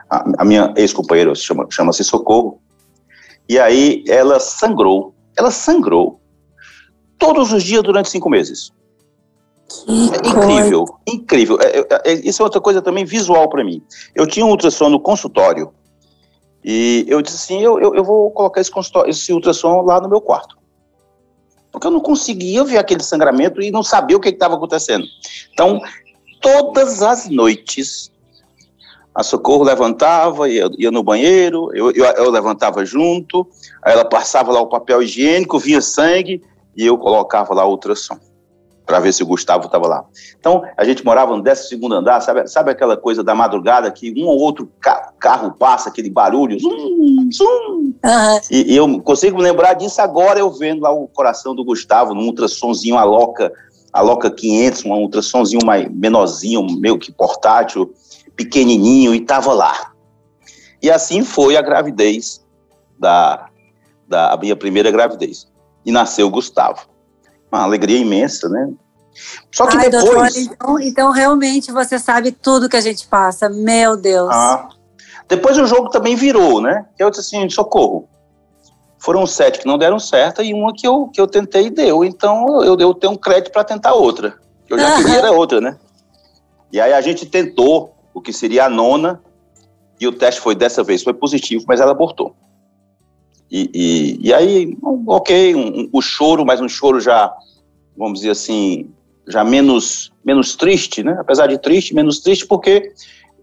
a, 0.09 0.23
a 0.39 0.45
minha 0.45 0.73
ex-companheira 0.77 1.33
chama-se 1.35 1.75
chama 1.75 1.91
Socorro, 1.93 2.61
e 3.47 3.57
aí 3.57 4.03
ela 4.07 4.39
sangrou. 4.39 5.15
Ela 5.35 5.49
sangrou 5.49 6.19
todos 7.17 7.51
os 7.51 7.63
dias 7.63 7.81
durante 7.81 8.09
cinco 8.09 8.29
meses. 8.29 8.71
Que 9.67 9.91
incrível, 9.91 10.85
incrível. 11.07 11.57
É, 11.61 11.79
é, 11.79 11.85
é, 12.05 12.13
isso 12.27 12.41
é 12.41 12.45
outra 12.45 12.61
coisa 12.61 12.81
também 12.81 13.05
visual 13.05 13.49
para 13.49 13.63
mim. 13.63 13.83
Eu 14.15 14.25
tinha 14.25 14.45
um 14.45 14.49
ultrassom 14.49 14.89
no 14.89 14.99
consultório 14.99 15.71
e 16.63 17.05
eu 17.07 17.21
disse 17.21 17.37
assim, 17.37 17.61
eu, 17.61 17.79
eu, 17.79 17.95
eu 17.95 18.03
vou 18.03 18.31
colocar 18.31 18.59
esse, 18.61 18.71
esse 19.07 19.33
ultrassom 19.33 19.81
lá 19.81 20.01
no 20.01 20.09
meu 20.09 20.21
quarto. 20.21 20.57
Porque 21.71 21.87
eu 21.87 21.91
não 21.91 21.99
conseguia 21.99 22.63
ver 22.63 22.77
aquele 22.77 23.03
sangramento 23.03 23.61
e 23.61 23.71
não 23.71 23.83
sabia 23.83 24.17
o 24.17 24.19
que 24.19 24.29
estava 24.29 24.55
acontecendo. 24.55 25.05
Então, 25.53 25.79
todas 26.41 27.01
as 27.01 27.29
noites, 27.29 28.11
a 29.13 29.23
Socorro 29.23 29.63
levantava, 29.63 30.49
ia, 30.49 30.69
ia 30.77 30.91
no 30.91 31.03
banheiro, 31.03 31.69
eu, 31.73 31.91
eu, 31.91 32.05
eu, 32.05 32.29
levantava 32.31 32.85
junto, 32.85 33.47
aí 33.83 33.93
ela 33.93 34.05
passava 34.05 34.51
lá 34.51 34.59
o 34.59 34.67
papel 34.67 35.01
higiênico, 35.01 35.59
vinha 35.59 35.81
sangue, 35.81 36.41
e 36.75 36.85
eu 36.85 36.97
colocava 36.97 37.53
lá 37.53 37.65
o 37.65 37.71
ultrassom, 37.71 38.17
para 38.89 38.99
ver 38.99 39.13
se 39.13 39.21
o 39.21 39.27
Gustavo 39.27 39.67
estava 39.67 39.87
lá. 39.87 40.03
Então, 40.39 40.63
a 40.75 40.83
gente 40.83 41.05
morava 41.05 41.37
no 41.37 41.43
12 41.43 41.79
andar, 41.93 42.21
sabe, 42.21 42.47
sabe 42.47 42.71
aquela 42.71 42.97
coisa 42.97 43.23
da 43.23 43.35
madrugada 43.35 43.91
que 43.91 44.11
um 44.17 44.25
ou 44.25 44.39
outro 44.39 44.67
ca 44.81 45.13
carro 45.19 45.51
passa, 45.51 45.89
aquele 45.89 46.09
barulho, 46.09 46.59
zum, 46.59 47.29
zum. 47.31 47.45
Uhum. 47.45 48.39
E, 48.49 48.73
e, 48.73 48.75
eu 48.75 48.99
consigo 49.01 49.37
me 49.37 49.43
lembrar 49.43 49.75
disso 49.75 50.01
agora, 50.01 50.39
eu 50.39 50.49
vendo 50.49 50.81
lá 50.81 50.91
o 50.91 51.07
coração 51.07 51.53
do 51.53 51.63
Gustavo, 51.63 52.15
num 52.15 52.25
ultrassomzinho, 52.25 52.97
a 52.97 53.03
Loca, 53.03 53.53
a 53.93 54.01
Loca 54.01 54.31
500, 54.31 54.85
um 54.85 54.93
ultrassomzinho 54.93 55.63
mais 55.63 55.87
menorzinho, 55.93 56.65
meio 56.79 56.97
que 56.97 57.11
portátil, 57.11 57.93
pequenininho 58.35 59.13
e 59.13 59.19
estava 59.19 59.53
lá. 59.53 59.91
E 60.81 60.89
assim 60.89 61.23
foi 61.23 61.55
a 61.55 61.61
gravidez 61.61 62.43
da, 62.97 63.49
da 64.07 64.35
minha 64.37 64.55
primeira 64.55 64.89
gravidez. 64.89 65.47
E 65.85 65.91
nasceu 65.91 66.25
o 66.25 66.31
Gustavo. 66.31 66.89
Uma 67.51 67.63
alegria 67.63 67.97
imensa, 67.97 68.47
né? 68.49 68.69
Só 69.51 69.67
que 69.67 69.77
Ai, 69.77 69.89
depois. 69.89 70.03
Doutora, 70.05 70.39
então, 70.39 70.79
então, 70.79 71.11
realmente 71.11 71.71
você 71.71 71.97
sabe 71.99 72.31
tudo 72.31 72.69
que 72.69 72.77
a 72.77 72.81
gente 72.81 73.07
passa. 73.07 73.49
Meu 73.49 73.97
Deus. 73.97 74.29
Ah, 74.31 74.69
depois 75.27 75.57
o 75.57 75.65
jogo 75.65 75.89
também 75.89 76.15
virou, 76.15 76.61
né? 76.61 76.85
Eu 76.97 77.09
disse 77.09 77.21
assim: 77.21 77.49
socorro. 77.49 78.07
Foram 78.97 79.25
sete 79.25 79.59
que 79.59 79.65
não 79.65 79.77
deram 79.77 79.97
certo 79.97 80.41
e 80.41 80.53
uma 80.53 80.73
que 80.73 80.85
eu, 80.85 81.07
que 81.07 81.21
eu 81.21 81.27
tentei 81.27 81.67
e 81.67 81.69
deu. 81.69 82.03
Então 82.03 82.61
eu, 82.63 82.77
eu 82.77 82.93
tenho 82.93 83.13
um 83.13 83.17
crédito 83.17 83.51
para 83.51 83.63
tentar 83.63 83.93
outra. 83.93 84.35
Eu 84.69 84.77
já 84.77 84.97
queria 84.97 85.17
era 85.17 85.31
outra, 85.31 85.61
né? 85.61 85.77
E 86.71 86.79
aí 86.79 86.93
a 86.93 87.01
gente 87.01 87.25
tentou 87.25 87.95
o 88.13 88.21
que 88.21 88.33
seria 88.33 88.65
a 88.65 88.69
nona, 88.69 89.21
e 89.99 90.07
o 90.07 90.11
teste 90.11 90.39
foi 90.41 90.55
dessa 90.55 90.83
vez, 90.83 91.03
foi 91.03 91.13
positivo, 91.13 91.65
mas 91.67 91.79
ela 91.79 91.91
abortou. 91.91 92.35
E, 93.51 93.69
e, 93.73 94.27
e 94.27 94.33
aí, 94.33 94.77
ok, 95.07 95.55
um, 95.55 95.81
um, 95.81 95.89
o 95.91 96.01
choro, 96.01 96.45
mas 96.45 96.61
um 96.61 96.69
choro 96.69 96.99
já, 96.99 97.33
vamos 97.97 98.19
dizer 98.19 98.31
assim, 98.31 98.89
já 99.27 99.43
menos, 99.43 100.11
menos 100.23 100.55
triste, 100.55 101.03
né? 101.03 101.17
Apesar 101.19 101.47
de 101.47 101.57
triste, 101.57 101.95
menos 101.95 102.19
triste, 102.19 102.45
porque 102.45 102.91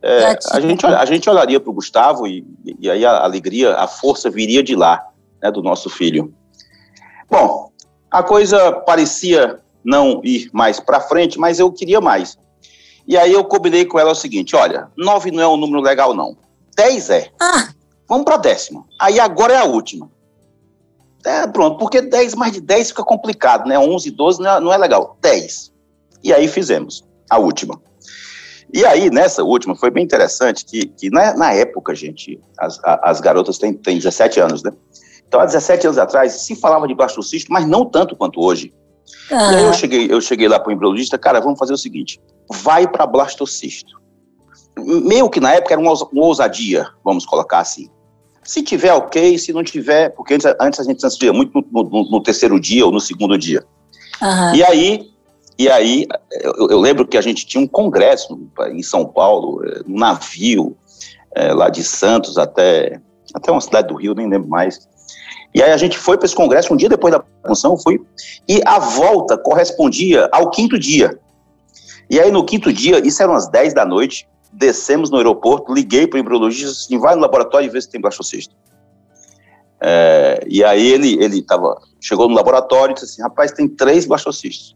é, 0.03 0.39
a, 0.51 0.61
gente, 0.61 0.87
a 0.87 1.05
gente 1.05 1.29
olharia 1.29 1.59
para 1.59 1.71
o 1.71 1.75
Gustavo 1.75 2.27
e, 2.27 2.47
e 2.79 2.89
aí 2.89 3.05
a 3.05 3.25
alegria, 3.25 3.75
a 3.75 3.89
força 3.89 4.31
viria 4.31 4.63
de 4.63 4.77
lá, 4.77 5.05
né, 5.43 5.51
do 5.51 5.63
nosso 5.63 5.91
filho. 5.91 6.33
Bom, 7.29 7.73
a 8.11 8.23
coisa 8.23 8.73
parecia 8.73 9.59
não 9.85 10.21
ir 10.25 10.49
mais 10.53 10.79
para 10.79 11.01
frente, 11.01 11.39
mas 11.39 11.59
eu 11.59 11.73
queria 11.73 12.01
mais. 12.01 12.39
E 13.07 13.17
aí 13.17 13.33
eu 13.33 13.45
combinei 13.45 13.85
com 13.85 13.99
ela 13.99 14.13
o 14.13 14.17
seguinte: 14.17 14.55
olha, 14.57 14.89
nove 14.97 15.31
não 15.31 15.43
é 15.43 15.49
um 15.49 15.57
número 15.57 15.81
legal, 15.81 16.15
não. 16.15 16.37
Dez 16.77 17.11
é. 17.11 17.31
Ah. 17.41 17.69
Vamos 18.09 18.25
para 18.25 18.37
décima. 18.37 18.85
Aí 19.01 19.19
agora 19.19 19.55
é 19.55 19.59
a 19.59 19.65
última. 19.65 20.11
É, 21.25 21.47
pronto, 21.49 21.79
porque 21.79 22.01
10 22.01 22.35
mais 22.37 22.53
de 22.53 22.61
10 22.61 22.91
fica 22.91 23.03
complicado, 23.03 23.67
né? 23.67 23.77
11, 23.77 24.11
12 24.13 24.41
não 24.41 24.51
é, 24.51 24.61
não 24.61 24.73
é 24.73 24.79
legal. 24.79 25.19
10. 25.21 25.73
E 26.23 26.33
aí 26.33 26.47
fizemos 26.47 27.05
a 27.29 27.39
última. 27.39 27.81
E 28.73 28.85
aí, 28.85 29.11
nessa 29.11 29.43
última, 29.43 29.75
foi 29.75 29.91
bem 29.91 30.05
interessante 30.05 30.65
que, 30.65 30.87
que 30.87 31.11
na, 31.11 31.35
na 31.35 31.53
época, 31.53 31.95
gente, 31.95 32.41
as, 32.59 32.81
as 32.85 33.21
garotas 33.21 33.59
têm, 33.59 33.73
têm 33.73 33.97
17 33.97 34.41
anos, 34.41 34.63
né? 34.63 34.73
Então, 35.27 35.41
há 35.41 35.47
17 35.47 35.87
anos 35.87 35.99
atrás, 35.99 36.33
se 36.33 36.55
falava 36.57 36.87
de 36.87 36.95
blastocisto, 36.95 37.53
mas 37.53 37.67
não 37.67 37.85
tanto 37.85 38.17
quanto 38.17 38.41
hoje. 38.41 38.73
Ah. 39.31 39.53
E 39.53 39.57
aí 39.57 39.65
eu 39.65 39.73
cheguei, 39.73 40.13
eu 40.13 40.21
cheguei 40.21 40.49
lá 40.49 40.59
para 40.59 40.71
o 40.71 40.73
embriologista, 40.73 41.19
cara, 41.19 41.41
vamos 41.41 41.59
fazer 41.59 41.73
o 41.73 41.79
seguinte, 41.79 42.21
vai 42.51 42.87
para 42.87 43.07
blastocisto. 43.07 44.01
Meio 44.79 45.31
que 45.31 45.41
na 45.41 45.55
época 45.55 45.75
era 45.75 45.81
uma 45.81 45.93
ousadia, 46.15 46.87
vamos 47.05 47.25
colocar 47.25 47.61
assim. 47.61 47.89
Se 48.47 48.63
tiver 48.63 48.93
ok, 48.93 49.37
se 49.39 49.53
não 49.53 49.65
tiver, 49.65 50.11
porque 50.11 50.35
antes, 50.35 50.47
antes 50.61 50.81
a 50.81 50.85
gente 50.85 51.01
transferia 51.01 51.33
muito 51.33 51.65
no, 51.73 51.83
no, 51.83 52.11
no, 52.11 52.23
terceiro 52.23 52.61
dia 52.61 52.87
ou 52.87 52.93
no 52.93 53.01
segundo 53.01 53.37
dia. 53.37 53.65
Uhum. 54.23 54.55
E 54.55 54.63
aí, 54.63 55.11
e 55.59 55.69
aí 55.69 56.07
eu, 56.31 56.71
eu, 56.71 56.81
lembro 56.81 57.07
que 57.07 57.19
a 57.19 57.21
gente 57.21 57.45
tinha 57.45 57.63
um 57.63 57.67
congresso 57.67 58.39
em 58.71 58.83
São 58.83 59.05
Paulo, 59.05 59.65
eh, 59.67 59.83
um 59.89 59.99
navio, 59.99 60.77
é, 61.35 61.53
lá 61.53 61.69
de 61.69 61.83
Santos 61.83 62.39
até, 62.39 63.01
até 63.35 63.51
uma 63.51 63.61
cidade 63.61 63.89
do 63.89 63.95
Rio, 63.95 64.15
nem 64.15 64.29
lembro 64.29 64.49
mais. 64.49 64.89
E 65.55 65.63
aí 65.63 65.73
a 65.73 65.77
gente 65.77 65.99
foi 65.99 66.17
para 66.17 66.27
esse 66.27 66.35
congresso 66.35 66.73
um 66.73 66.77
dia 66.77 66.89
depois 66.89 67.13
da 67.13 67.25
função, 67.47 67.73
eu 67.73 67.79
fui, 67.79 68.01
e 68.49 68.61
a 68.65 68.79
volta 68.79 69.37
correspondia 69.37 70.29
ao 70.31 70.51
quinto 70.51 70.79
dia. 70.79 71.19
E 72.09 72.21
aí 72.21 72.31
no 72.31 72.45
quinto 72.45 72.73
dia, 72.73 73.05
isso 73.05 73.23
eram 73.23 73.35
as 73.35 73.49
10 73.49 73.75
da 73.75 73.85
noite, 73.85 74.29
descemos 74.57 75.11
no 75.11 75.19
aeroporto, 75.19 75.73
liguei 75.73 76.07
para 76.07 76.17
o 76.17 76.21
embriologista 76.21 76.71
assim, 76.71 76.99
vai 76.99 77.15
no 77.15 77.21
laboratório 77.21 77.67
e 77.67 77.71
vê 77.71 77.81
se 77.81 77.91
tem 77.91 78.01
blastocisto. 78.01 78.55
É, 79.81 80.43
e 80.49 80.65
aí 80.65 80.91
ele, 80.91 81.23
ele 81.23 81.43
tava, 81.43 81.79
chegou 82.01 82.29
no 82.29 82.35
laboratório 82.35 82.93
e 82.93 82.95
disse 82.95 83.07
assim, 83.07 83.23
rapaz, 83.23 83.53
tem 83.53 83.69
três 83.69 84.07
blastocistos. 84.07 84.75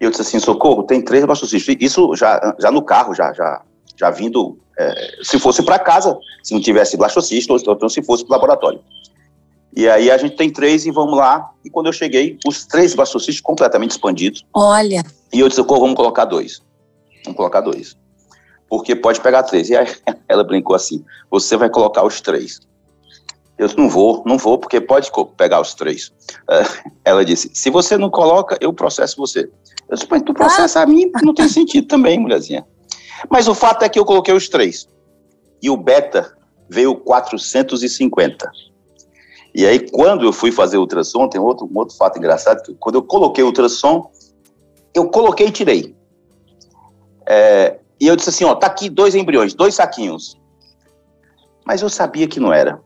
E 0.00 0.04
eu 0.04 0.10
disse 0.10 0.22
assim, 0.22 0.38
socorro, 0.38 0.84
tem 0.84 1.02
três 1.02 1.24
blastocistos. 1.24 1.74
Isso 1.80 2.14
já, 2.14 2.54
já 2.60 2.70
no 2.70 2.82
carro, 2.82 3.14
já, 3.14 3.32
já, 3.32 3.62
já 3.96 4.10
vindo, 4.10 4.56
é, 4.78 5.18
se 5.22 5.38
fosse 5.38 5.62
para 5.64 5.78
casa, 5.78 6.16
se 6.42 6.54
não 6.54 6.60
tivesse 6.60 6.96
blastocisto, 6.96 7.52
ou 7.52 7.58
então 7.58 7.88
se 7.88 8.02
fosse 8.02 8.24
para 8.24 8.34
o 8.34 8.36
laboratório. 8.36 8.80
E 9.74 9.88
aí 9.88 10.10
a 10.10 10.18
gente 10.18 10.36
tem 10.36 10.50
três 10.50 10.86
e 10.86 10.92
vamos 10.92 11.16
lá. 11.16 11.50
E 11.64 11.70
quando 11.70 11.86
eu 11.86 11.92
cheguei, 11.92 12.38
os 12.46 12.66
três 12.66 12.94
blastocistos 12.94 13.40
completamente 13.40 13.92
expandidos. 13.92 14.44
Olha. 14.54 15.02
E 15.32 15.40
eu 15.40 15.48
disse, 15.48 15.60
socorro, 15.60 15.80
vamos 15.80 15.96
colocar 15.96 16.24
dois. 16.24 16.62
Vamos 17.24 17.36
colocar 17.36 17.62
dois 17.62 17.96
porque 18.72 18.96
pode 18.96 19.20
pegar 19.20 19.42
três. 19.42 19.68
E 19.68 19.76
aí 19.76 19.86
ela 20.26 20.42
brincou 20.42 20.74
assim: 20.74 21.04
você 21.30 21.58
vai 21.58 21.68
colocar 21.68 22.02
os 22.06 22.22
três. 22.22 22.58
Eu 23.58 23.68
não 23.76 23.86
vou, 23.86 24.22
não 24.24 24.38
vou, 24.38 24.56
porque 24.56 24.80
pode 24.80 25.12
pegar 25.36 25.60
os 25.60 25.74
três. 25.74 26.10
Ela 27.04 27.22
disse: 27.22 27.50
se 27.52 27.68
você 27.68 27.98
não 27.98 28.08
coloca, 28.08 28.56
eu 28.62 28.72
processo 28.72 29.18
você. 29.18 29.40
Eu 29.90 29.94
disse: 29.94 30.06
mas 30.10 30.22
tu 30.22 30.32
processa 30.32 30.80
a 30.80 30.86
mim, 30.86 31.10
não 31.22 31.34
tem 31.34 31.50
sentido 31.50 31.86
também, 31.86 32.18
mulherzinha. 32.18 32.66
Mas 33.28 33.46
o 33.46 33.54
fato 33.54 33.82
é 33.82 33.90
que 33.90 33.98
eu 33.98 34.06
coloquei 34.06 34.32
os 34.32 34.48
três. 34.48 34.88
E 35.62 35.68
o 35.68 35.76
beta 35.76 36.34
veio 36.66 36.96
450. 36.96 38.50
E 39.54 39.66
aí, 39.66 39.86
quando 39.90 40.24
eu 40.24 40.32
fui 40.32 40.50
fazer 40.50 40.78
o 40.78 40.80
ultrassom, 40.80 41.28
tem 41.28 41.38
outro, 41.38 41.68
um 41.70 41.78
outro 41.78 41.94
fato 41.94 42.18
engraçado, 42.18 42.62
que 42.62 42.74
quando 42.80 42.94
eu 42.94 43.02
coloquei 43.02 43.44
o 43.44 43.48
ultrassom, 43.48 44.10
eu 44.94 45.10
coloquei 45.10 45.48
e 45.48 45.52
tirei. 45.52 45.94
É, 47.28 47.78
e 48.02 48.08
eu 48.08 48.16
disse 48.16 48.30
assim, 48.30 48.44
ó, 48.44 48.52
tá 48.56 48.66
aqui 48.66 48.90
dois 48.90 49.14
embriões, 49.14 49.54
dois 49.54 49.76
saquinhos. 49.76 50.36
Mas 51.64 51.82
eu 51.82 51.88
sabia 51.88 52.26
que 52.26 52.40
não 52.40 52.52
era. 52.52 52.80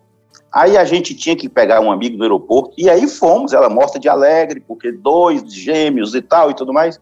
Aí 0.53 0.77
a 0.77 0.85
gente 0.85 1.15
tinha 1.15 1.35
que 1.35 1.49
pegar 1.49 1.81
um 1.81 1.91
amigo 1.91 2.19
no 2.19 2.25
aeroporto, 2.25 2.75
e 2.77 2.91
aí 2.91 3.09
fomos, 3.09 3.55
ela 3.55 3.71
mostra 3.71 3.99
de 3.99 4.11
alegre, 4.11 4.61
porque 4.61 4.93
dois 4.93 5.51
gêmeos 5.51 6.15
e 6.15 6.21
tal 6.21 6.51
e 6.51 6.55
tudo 6.55 6.71
mais. 6.71 7.01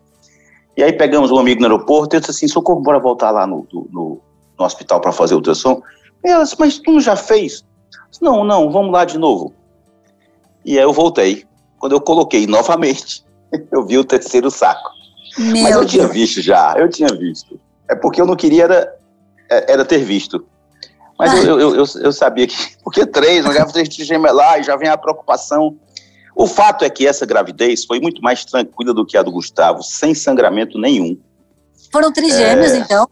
E 0.77 0.83
aí 0.85 0.93
pegamos 0.93 1.33
um 1.33 1.39
amigo 1.41 1.61
no 1.61 1.67
aeroporto, 1.67 2.15
e 2.15 2.17
eu 2.17 2.21
disse 2.21 2.31
assim, 2.31 2.47
socorro, 2.47 2.83
bora 2.83 3.01
voltar 3.01 3.33
lá 3.33 3.49
no, 3.49 3.67
no, 3.73 4.21
no 4.57 4.65
hospital 4.65 5.01
para 5.01 5.11
fazer 5.11 5.35
o 5.35 5.39
ultrassom. 5.39 5.83
E 6.25 6.29
ela 6.31 6.45
disse, 6.45 6.55
mas 6.57 6.79
tu 6.79 7.01
já 7.01 7.17
fez? 7.17 7.65
Disse, 8.11 8.23
não, 8.23 8.45
não, 8.45 8.71
vamos 8.71 8.93
lá 8.93 9.05
de 9.05 9.19
novo. 9.19 9.53
E 10.65 10.79
aí 10.79 10.85
eu 10.85 10.93
voltei. 10.93 11.45
Quando 11.81 11.97
eu 11.97 12.01
coloquei 12.01 12.47
novamente, 12.47 13.25
eu 13.73 13.85
vi 13.85 13.99
o 13.99 14.05
terceiro 14.05 14.53
saco. 14.53 14.89
Meu 15.37 15.65
mas 15.65 15.75
eu 15.75 15.85
tinha 15.85 16.07
visto 16.07 16.41
já, 16.41 16.77
eu 16.79 16.89
tinha 16.89 17.09
visto. 17.09 17.59
É 17.89 17.95
porque 17.95 18.21
eu 18.21 18.27
não 18.27 18.37
queria 18.37 18.65
era, 18.65 18.95
é, 19.51 19.73
era 19.73 19.85
ter 19.85 19.99
visto. 19.99 20.47
Mas 21.19 21.33
ah. 21.33 21.37
eu, 21.39 21.61
eu, 21.61 21.77
eu, 21.77 21.85
eu, 22.01 22.13
sabia 22.13 22.47
que. 22.47 22.57
Porque 22.83 23.07
três, 23.07 23.45
uma 23.45 23.55
gravidez 23.55 23.89
de 23.89 24.05
gemelar, 24.05 24.61
e 24.61 24.63
já 24.63 24.77
vem 24.77 24.89
a 24.89 24.97
preocupação. 24.97 25.77
O 26.37 26.47
fato 26.47 26.85
é 26.85 26.91
que 26.91 27.07
essa 27.07 27.25
gravidez 27.25 27.85
foi 27.85 28.01
muito 28.01 28.21
mais 28.21 28.45
tranquila 28.45 28.93
do 28.93 29.07
que 29.07 29.17
a 29.17 29.23
do 29.23 29.31
Gustavo, 29.31 29.83
sem 29.83 30.15
sangramento 30.15 30.79
nenhum. 30.79 31.17
Foram 31.93 32.13
três 32.13 32.35
gêmeos, 32.35 32.73
é, 32.73 32.79
então? 32.79 33.09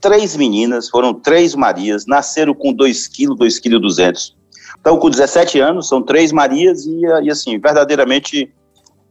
Três 0.00 0.36
meninas, 0.36 0.88
foram 0.90 1.14
três 1.14 1.54
Marias, 1.54 2.04
nasceram 2.04 2.52
com 2.52 2.74
2 2.74 3.08
quilos, 3.08 3.38
2 3.38 3.58
quilos 3.58 3.80
200. 3.80 4.36
Então, 4.78 4.98
com 4.98 5.08
17 5.08 5.58
anos, 5.60 5.88
são 5.88 6.02
três 6.02 6.30
Marias 6.30 6.84
e, 6.84 7.00
e 7.22 7.30
assim, 7.30 7.58
verdadeiramente, 7.58 8.52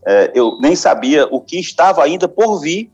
é, 0.06 0.32
eu 0.36 0.60
nem 0.62 0.76
sabia 0.76 1.28
o 1.32 1.42
que 1.42 1.60
estava 1.60 2.04
ainda 2.04 2.28
por 2.28 2.60
vir 2.60 2.92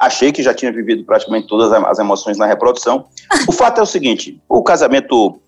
achei 0.00 0.32
que 0.32 0.42
já 0.42 0.54
tinha 0.54 0.72
vivido 0.72 1.04
praticamente 1.04 1.46
todas 1.46 1.70
as 1.70 1.98
emoções 1.98 2.38
na 2.38 2.46
reprodução. 2.46 3.04
O 3.46 3.52
fato 3.52 3.78
é 3.78 3.82
o 3.82 3.86
seguinte: 3.86 4.40
o 4.48 4.62
casamento 4.62 5.38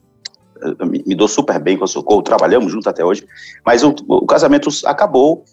eh, 0.63 0.85
me 0.85 1.15
dou 1.15 1.27
super 1.27 1.59
bem 1.59 1.79
com 1.79 1.85
o 1.85 1.89
Socorro, 1.89 2.23
trabalhamos 2.23 2.71
juntos 2.71 2.87
até 2.87 3.03
hoje, 3.03 3.27
mas 3.65 3.83
o, 3.83 3.95
o, 4.07 4.27
casamento 4.27 4.69
acabou 4.85 5.45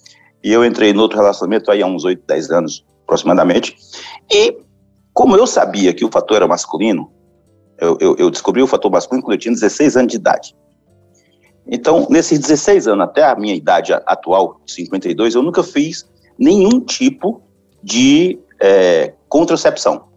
e 0.43 0.51
eu 0.51 0.65
entrei 0.65 0.91
no 0.91 1.01
outro 1.01 1.17
relacionamento 1.17 1.71
aí 1.71 1.81
há 1.81 1.87
uns 1.87 2.03
8, 2.03 2.21
10 2.27 2.51
anos 2.51 2.85
aproximadamente. 3.03 3.77
E 4.29 4.57
como 5.13 5.35
eu 5.37 5.47
sabia 5.47 5.93
que 5.93 6.03
o 6.03 6.11
fator 6.11 6.37
era 6.37 6.47
masculino, 6.47 7.09
eu, 7.79 7.97
eu, 8.01 8.15
eu 8.17 8.29
descobri 8.29 8.61
o 8.61 8.67
fator 8.67 8.91
masculino 8.91 9.23
quando 9.23 9.35
eu 9.35 9.39
tinha 9.39 9.53
16 9.53 9.95
anos 9.95 10.11
de 10.11 10.17
idade. 10.17 10.55
Então, 11.71 12.07
nesses 12.09 12.39
16 12.39 12.87
anos, 12.87 13.05
até 13.05 13.23
a 13.23 13.35
minha 13.35 13.53
idade 13.53 13.93
atual, 13.93 14.59
52, 14.65 15.35
eu 15.35 15.43
nunca 15.43 15.63
fiz 15.63 16.09
nenhum 16.37 16.79
tipo 16.79 17.41
de 17.83 18.39
é, 18.59 19.13
contracepção. 19.27 20.07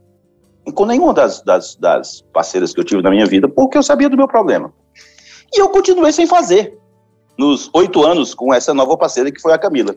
Com 0.74 0.86
nenhuma 0.86 1.12
das, 1.12 1.42
das, 1.42 1.74
das 1.76 2.22
parceiras 2.32 2.72
que 2.72 2.80
eu 2.80 2.84
tive 2.84 3.02
na 3.02 3.10
minha 3.10 3.26
vida, 3.26 3.48
porque 3.48 3.76
eu 3.76 3.82
sabia 3.82 4.08
do 4.08 4.16
meu 4.16 4.28
problema. 4.28 4.72
E 5.52 5.60
eu 5.60 5.68
continuei 5.68 6.12
sem 6.12 6.26
fazer, 6.26 6.78
nos 7.36 7.68
oito 7.74 8.04
anos, 8.04 8.34
com 8.34 8.54
essa 8.54 8.72
nova 8.72 8.96
parceira 8.96 9.30
que 9.30 9.40
foi 9.40 9.52
a 9.52 9.58
Camila. 9.58 9.94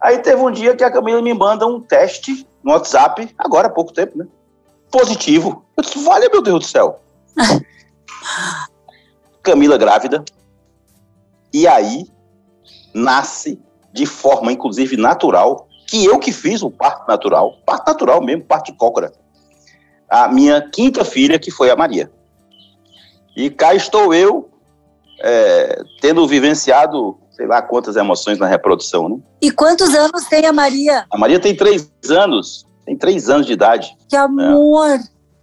Aí 0.00 0.18
teve 0.18 0.40
um 0.40 0.50
dia 0.50 0.74
que 0.74 0.82
a 0.82 0.90
Camila 0.90 1.20
me 1.20 1.34
manda 1.34 1.66
um 1.66 1.80
teste 1.80 2.46
no 2.64 2.72
WhatsApp, 2.72 3.32
agora 3.38 3.68
há 3.68 3.70
pouco 3.70 3.92
tempo, 3.92 4.16
né? 4.16 4.26
Positivo. 4.90 5.64
Eu 5.76 5.82
disse, 5.82 6.02
vale, 6.02 6.28
meu 6.28 6.42
Deus 6.42 6.60
do 6.60 6.66
céu. 6.66 7.00
Camila 9.42 9.76
grávida. 9.76 10.24
E 11.52 11.66
aí 11.66 12.06
nasce 12.94 13.60
de 13.92 14.06
forma, 14.06 14.52
inclusive, 14.52 14.96
natural, 14.96 15.68
que 15.90 16.04
eu 16.04 16.20
que 16.20 16.30
fiz 16.30 16.62
o 16.62 16.70
parto 16.70 17.08
natural, 17.08 17.56
parto 17.66 17.88
natural 17.88 18.22
mesmo, 18.22 18.44
parto 18.44 18.70
de 18.70 18.78
cócora. 18.78 19.12
A 20.08 20.28
minha 20.28 20.62
quinta 20.62 21.04
filha, 21.04 21.36
que 21.36 21.50
foi 21.50 21.68
a 21.68 21.74
Maria. 21.74 22.08
E 23.36 23.50
cá 23.50 23.74
estou 23.74 24.14
eu, 24.14 24.48
é, 25.20 25.82
tendo 26.00 26.26
vivenciado, 26.28 27.18
sei 27.32 27.44
lá 27.44 27.60
quantas 27.60 27.96
emoções 27.96 28.38
na 28.38 28.46
reprodução, 28.46 29.08
né? 29.08 29.18
E 29.42 29.50
quantos 29.50 29.92
anos 29.92 30.26
tem 30.26 30.46
a 30.46 30.52
Maria? 30.52 31.06
A 31.12 31.18
Maria 31.18 31.40
tem 31.40 31.56
três 31.56 31.90
anos, 32.08 32.64
tem 32.86 32.96
três 32.96 33.28
anos 33.28 33.46
de 33.46 33.52
idade. 33.52 33.96
Que 34.08 34.14
amor! 34.14 34.90
É. 34.90 35.00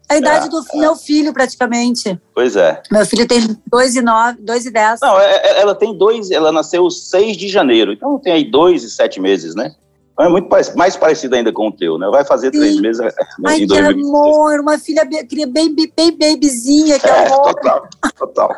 A 0.09 0.15
idade 0.15 0.47
é, 0.47 0.49
do 0.49 0.59
é. 0.59 0.77
meu 0.77 0.95
filho, 0.95 1.33
praticamente. 1.33 2.17
Pois 2.33 2.55
é. 2.55 2.81
Meu 2.89 3.05
filho 3.05 3.27
tem 3.27 3.41
dois 3.69 3.97
e 3.97 4.01
nove, 4.01 4.41
dois 4.41 4.65
e 4.65 4.71
dez. 4.71 5.01
Não, 5.01 5.19
é, 5.19 5.29
é, 5.29 5.59
ela 5.59 5.75
tem 5.75 5.97
dois, 5.97 6.31
ela 6.31 6.53
nasceu 6.53 6.89
6 6.89 7.35
de 7.35 7.49
janeiro, 7.49 7.91
então 7.91 8.17
tem 8.17 8.31
aí 8.31 8.49
dois 8.49 8.83
e 8.83 8.89
sete 8.89 9.19
meses, 9.19 9.53
né? 9.53 9.75
É 10.19 10.27
muito 10.27 10.49
mais 10.75 10.95
parecido 10.95 11.35
ainda 11.35 11.53
com 11.53 11.67
o 11.67 11.71
teu, 11.71 11.97
né? 11.99 12.07
Vai 12.09 12.25
fazer 12.25 12.51
Sim. 12.51 12.59
três 12.59 12.81
meses. 12.81 12.99
Né, 12.99 13.11
Ai, 13.45 13.65
que 13.65 13.77
amor, 13.77 14.59
uma 14.59 14.79
filha 14.79 15.05
queria 15.05 15.45
bem, 15.45 15.73
bem 15.73 16.17
babyzinha, 16.17 16.99
que 16.99 17.05
é, 17.05 17.27
amor. 17.27 17.53
Total, 17.53 17.87
total. 18.17 18.55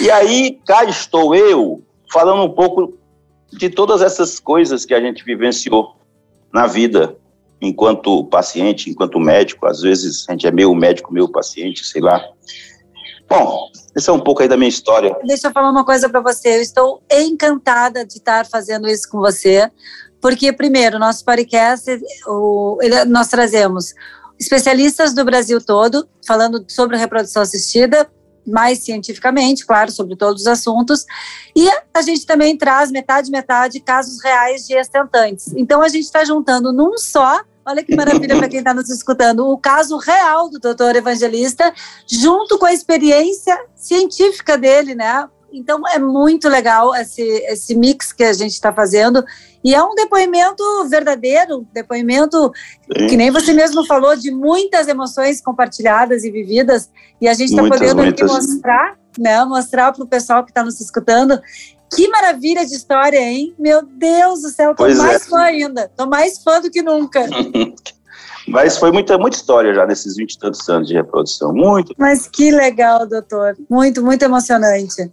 e 0.00 0.10
aí, 0.10 0.60
cá 0.64 0.84
estou 0.84 1.34
eu, 1.34 1.82
falando 2.12 2.42
um 2.42 2.50
pouco 2.50 2.96
de 3.52 3.68
todas 3.68 4.00
essas 4.00 4.38
coisas 4.38 4.84
que 4.84 4.94
a 4.94 5.00
gente 5.00 5.24
vivenciou 5.24 5.96
na 6.52 6.68
vida, 6.68 7.16
enquanto 7.60 8.24
paciente, 8.24 8.90
enquanto 8.90 9.18
médico. 9.18 9.66
Às 9.66 9.80
vezes 9.80 10.24
a 10.28 10.32
gente 10.32 10.46
é 10.46 10.52
meio 10.52 10.74
médico, 10.74 11.12
meio 11.12 11.28
paciente, 11.28 11.84
sei 11.84 12.00
lá. 12.00 12.22
Bom, 13.28 13.70
esse 13.96 14.08
é 14.08 14.12
um 14.12 14.20
pouco 14.20 14.42
aí 14.42 14.48
da 14.48 14.56
minha 14.56 14.68
história. 14.68 15.16
Deixa 15.24 15.48
eu 15.48 15.52
falar 15.52 15.70
uma 15.70 15.84
coisa 15.84 16.08
para 16.08 16.20
você. 16.20 16.56
Eu 16.56 16.62
estou 16.62 17.02
encantada 17.10 18.04
de 18.04 18.14
estar 18.14 18.46
fazendo 18.46 18.88
isso 18.88 19.08
com 19.08 19.18
você, 19.18 19.70
porque, 20.20 20.52
primeiro, 20.52 20.98
nosso 20.98 21.24
podcast, 21.24 22.00
o, 22.26 22.78
nós 23.06 23.28
trazemos 23.28 23.94
especialistas 24.38 25.14
do 25.14 25.24
Brasil 25.24 25.60
todo, 25.64 26.08
falando 26.26 26.64
sobre 26.68 26.96
reprodução 26.96 27.42
assistida, 27.42 28.10
mais 28.46 28.78
cientificamente, 28.78 29.66
claro, 29.66 29.92
sobre 29.92 30.16
todos 30.16 30.42
os 30.42 30.46
assuntos. 30.46 31.04
E 31.54 31.68
a 31.92 32.02
gente 32.02 32.24
também 32.24 32.56
traz 32.56 32.90
metade, 32.90 33.30
metade 33.30 33.80
casos 33.80 34.22
reais 34.22 34.66
de 34.66 34.74
estentantes. 34.74 35.52
Então, 35.54 35.82
a 35.82 35.88
gente 35.88 36.04
está 36.04 36.24
juntando 36.24 36.72
num 36.72 36.96
só 36.96 37.40
Olha 37.64 37.84
que 37.84 37.94
maravilha 37.94 38.36
para 38.36 38.48
quem 38.48 38.60
está 38.60 38.72
nos 38.72 38.88
escutando. 38.88 39.46
O 39.46 39.58
caso 39.58 39.96
real 39.98 40.48
do 40.48 40.58
doutor 40.58 40.96
Evangelista, 40.96 41.72
junto 42.06 42.58
com 42.58 42.66
a 42.66 42.72
experiência 42.72 43.56
científica 43.76 44.56
dele, 44.56 44.94
né? 44.94 45.28
Então 45.52 45.86
é 45.88 45.98
muito 45.98 46.48
legal 46.48 46.94
esse, 46.94 47.22
esse 47.22 47.74
mix 47.74 48.12
que 48.12 48.24
a 48.24 48.32
gente 48.32 48.52
está 48.52 48.72
fazendo. 48.72 49.24
E 49.62 49.74
é 49.74 49.82
um 49.82 49.94
depoimento 49.94 50.62
verdadeiro, 50.88 51.58
um 51.58 51.66
depoimento 51.72 52.50
que 53.08 53.16
nem 53.16 53.30
você 53.30 53.52
mesmo 53.52 53.86
falou, 53.86 54.16
de 54.16 54.30
muitas 54.30 54.88
emoções 54.88 55.40
compartilhadas 55.40 56.24
e 56.24 56.30
vividas. 56.30 56.90
E 57.20 57.28
a 57.28 57.34
gente 57.34 57.50
está 57.50 57.62
podendo 57.62 58.02
muitas. 58.02 58.22
aqui 58.22 58.24
mostrar, 58.24 58.96
né? 59.18 59.44
Mostrar 59.44 59.92
para 59.92 60.02
o 60.02 60.08
pessoal 60.08 60.44
que 60.44 60.50
está 60.50 60.64
nos 60.64 60.80
escutando. 60.80 61.40
Que 61.94 62.08
maravilha 62.08 62.64
de 62.64 62.74
história, 62.74 63.20
hein? 63.20 63.54
Meu 63.58 63.82
Deus 63.82 64.42
do 64.42 64.48
céu, 64.48 64.70
tô 64.70 64.84
pois 64.84 64.96
mais 64.96 65.26
é. 65.26 65.28
fã 65.28 65.40
ainda. 65.40 65.90
Tô 65.96 66.06
mais 66.06 66.42
fã 66.42 66.60
do 66.60 66.70
que 66.70 66.82
nunca. 66.82 67.26
Mas 68.48 68.76
foi 68.78 68.90
muita, 68.90 69.18
muita 69.18 69.36
história 69.36 69.74
já 69.74 69.86
nesses 69.86 70.16
20 70.16 70.32
e 70.32 70.38
tantos 70.38 70.68
anos 70.68 70.88
de 70.88 70.94
reprodução. 70.94 71.52
Muito. 71.52 71.94
Mas 71.98 72.26
que 72.26 72.50
legal, 72.50 73.06
doutor. 73.06 73.56
Muito, 73.68 74.02
muito 74.02 74.22
emocionante. 74.22 75.10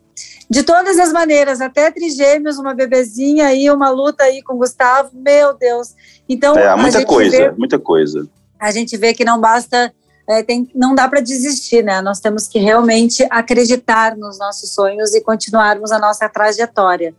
De 0.49 0.63
todas 0.63 0.97
as 0.97 1.11
maneiras, 1.11 1.59
até 1.59 1.91
trigêmeos, 1.91 2.57
uma 2.57 2.73
bebezinha 2.73 3.47
aí, 3.47 3.69
uma 3.69 3.89
luta 3.89 4.23
aí 4.23 4.41
com 4.41 4.53
o 4.53 4.57
Gustavo, 4.57 5.11
meu 5.13 5.53
Deus. 5.57 5.93
Então, 6.27 6.57
é, 6.57 6.75
muita 6.75 7.05
coisa, 7.05 7.37
vê, 7.37 7.51
muita 7.51 7.77
coisa. 7.77 8.27
A 8.59 8.71
gente 8.71 8.95
vê 8.95 9.13
que 9.13 9.25
não 9.25 9.39
basta, 9.39 9.93
é, 10.27 10.41
tem, 10.41 10.69
não 10.73 10.95
dá 10.95 11.07
para 11.07 11.19
desistir, 11.19 11.83
né? 11.83 12.01
Nós 12.01 12.19
temos 12.19 12.47
que 12.47 12.59
realmente 12.59 13.27
acreditar 13.29 14.15
nos 14.15 14.39
nossos 14.39 14.73
sonhos 14.73 15.13
e 15.13 15.21
continuarmos 15.21 15.91
a 15.91 15.99
nossa 15.99 16.29
trajetória. 16.29 17.13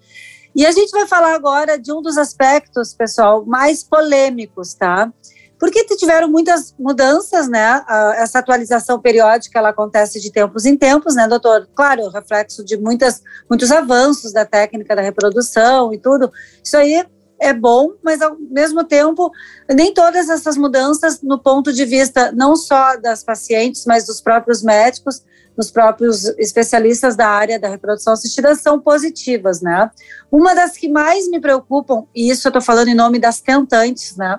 E 0.56 0.64
a 0.64 0.72
gente 0.72 0.90
vai 0.90 1.06
falar 1.06 1.34
agora 1.34 1.78
de 1.78 1.92
um 1.92 2.00
dos 2.00 2.16
aspectos, 2.16 2.94
pessoal, 2.94 3.44
mais 3.44 3.84
polêmicos, 3.84 4.74
tá? 4.74 5.12
Porque 5.58 5.84
tiveram 5.84 6.28
muitas 6.28 6.74
mudanças, 6.78 7.48
né? 7.48 7.84
Essa 8.16 8.38
atualização 8.38 9.00
periódica 9.00 9.58
ela 9.58 9.70
acontece 9.70 10.20
de 10.20 10.30
tempos 10.30 10.64
em 10.64 10.76
tempos, 10.76 11.14
né, 11.14 11.26
doutor? 11.26 11.68
Claro, 11.74 12.08
reflexo 12.08 12.64
de 12.64 12.76
muitas, 12.76 13.22
muitos 13.48 13.72
avanços 13.72 14.32
da 14.32 14.44
técnica 14.44 14.94
da 14.94 15.02
reprodução 15.02 15.92
e 15.92 15.98
tudo. 15.98 16.30
Isso 16.62 16.76
aí 16.76 17.04
é 17.40 17.52
bom, 17.52 17.92
mas 18.02 18.20
ao 18.20 18.36
mesmo 18.38 18.84
tempo, 18.84 19.30
nem 19.70 19.94
todas 19.94 20.28
essas 20.28 20.56
mudanças, 20.56 21.22
no 21.22 21.38
ponto 21.38 21.72
de 21.72 21.84
vista 21.84 22.32
não 22.32 22.56
só 22.56 22.96
das 22.96 23.22
pacientes, 23.22 23.84
mas 23.86 24.06
dos 24.06 24.20
próprios 24.20 24.62
médicos, 24.62 25.22
dos 25.56 25.70
próprios 25.72 26.24
especialistas 26.38 27.16
da 27.16 27.26
área 27.26 27.58
da 27.58 27.68
reprodução 27.68 28.12
assistida, 28.12 28.54
são 28.54 28.78
positivas, 28.80 29.60
né? 29.60 29.90
Uma 30.30 30.54
das 30.54 30.76
que 30.76 30.88
mais 30.88 31.28
me 31.28 31.40
preocupam, 31.40 32.04
e 32.14 32.30
isso 32.30 32.46
eu 32.46 32.50
estou 32.50 32.62
falando 32.62 32.88
em 32.88 32.94
nome 32.94 33.18
das 33.18 33.40
tentantes, 33.40 34.16
né? 34.16 34.38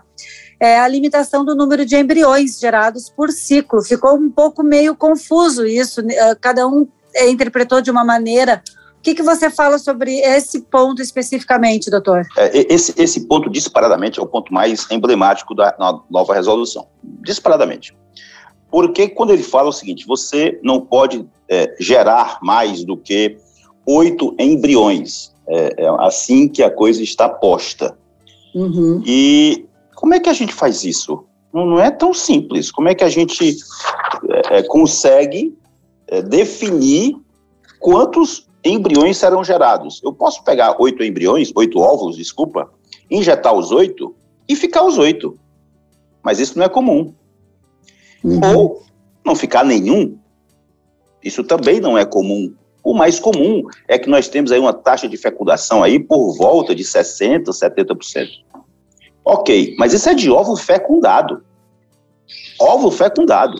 É 0.59 0.79
a 0.79 0.87
limitação 0.87 1.45
do 1.45 1.55
número 1.55 1.85
de 1.85 1.95
embriões 1.95 2.59
gerados 2.59 3.09
por 3.09 3.29
ciclo. 3.31 3.81
Ficou 3.81 4.15
um 4.15 4.29
pouco 4.29 4.61
meio 4.61 4.95
confuso 4.95 5.65
isso, 5.65 6.01
né? 6.01 6.13
cada 6.41 6.67
um 6.67 6.87
é, 7.15 7.29
interpretou 7.29 7.81
de 7.81 7.89
uma 7.89 8.03
maneira. 8.03 8.61
O 8.97 9.01
que, 9.01 9.15
que 9.15 9.23
você 9.23 9.49
fala 9.49 9.77
sobre 9.79 10.19
esse 10.19 10.59
ponto 10.63 11.01
especificamente, 11.01 11.89
doutor? 11.89 12.27
É, 12.37 12.73
esse, 12.73 12.93
esse 13.01 13.21
ponto, 13.27 13.49
disparadamente, 13.49 14.19
é 14.19 14.21
o 14.21 14.27
ponto 14.27 14.53
mais 14.53 14.85
emblemático 14.91 15.55
da 15.55 15.73
nova 16.09 16.33
resolução. 16.33 16.87
Disparadamente. 17.01 17.95
Porque 18.69 19.07
quando 19.07 19.31
ele 19.31 19.41
fala 19.41 19.69
o 19.69 19.73
seguinte, 19.73 20.05
você 20.05 20.59
não 20.61 20.81
pode 20.81 21.25
é, 21.47 21.73
gerar 21.79 22.39
mais 22.41 22.83
do 22.83 22.97
que 22.97 23.37
oito 23.85 24.35
embriões. 24.37 25.33
É, 25.47 25.85
é, 25.85 25.89
assim 25.99 26.47
que 26.47 26.61
a 26.61 26.69
coisa 26.69 27.01
está 27.01 27.27
posta. 27.29 27.97
Uhum. 28.53 29.01
E 29.05 29.65
como 29.99 30.13
é 30.13 30.19
que 30.19 30.29
a 30.29 30.33
gente 30.33 30.53
faz 30.53 30.85
isso? 30.85 31.25
Não, 31.53 31.65
não 31.65 31.79
é 31.81 31.91
tão 31.91 32.13
simples. 32.13 32.71
Como 32.71 32.87
é 32.87 32.95
que 32.95 33.03
a 33.03 33.09
gente 33.09 33.57
é, 34.29 34.59
é, 34.59 34.63
consegue 34.63 35.53
é, 36.07 36.21
definir 36.21 37.17
quantos 37.81 38.47
embriões 38.63 39.17
serão 39.17 39.43
gerados? 39.43 39.99
Eu 40.01 40.13
posso 40.13 40.41
pegar 40.45 40.73
oito 40.79 41.03
embriões, 41.03 41.51
oito 41.53 41.79
óvulos, 41.79 42.15
desculpa, 42.15 42.71
injetar 43.11 43.53
os 43.53 43.73
oito 43.73 44.15
e 44.47 44.55
ficar 44.55 44.85
os 44.85 44.97
oito. 44.97 45.37
Mas 46.23 46.39
isso 46.39 46.57
não 46.57 46.65
é 46.65 46.69
comum. 46.69 47.13
Uhum. 48.23 48.55
Ou 48.55 48.83
não 49.25 49.35
ficar 49.35 49.65
nenhum. 49.65 50.17
Isso 51.21 51.43
também 51.43 51.81
não 51.81 51.97
é 51.97 52.05
comum. 52.05 52.55
O 52.81 52.93
mais 52.93 53.19
comum 53.19 53.63
é 53.85 53.99
que 53.99 54.09
nós 54.09 54.29
temos 54.29 54.53
aí 54.53 54.59
uma 54.59 54.71
taxa 54.71 55.09
de 55.09 55.17
fecundação 55.17 55.83
aí 55.83 55.99
por 55.99 56.37
volta 56.37 56.73
de 56.73 56.85
60%, 56.85 57.47
70%. 57.47 58.48
Ok, 59.23 59.75
mas 59.77 59.93
isso 59.93 60.09
é 60.09 60.13
de 60.13 60.29
óvulo 60.29 60.57
fecundado. 60.57 61.43
Óvulo 62.59 62.91
fecundado. 62.91 63.57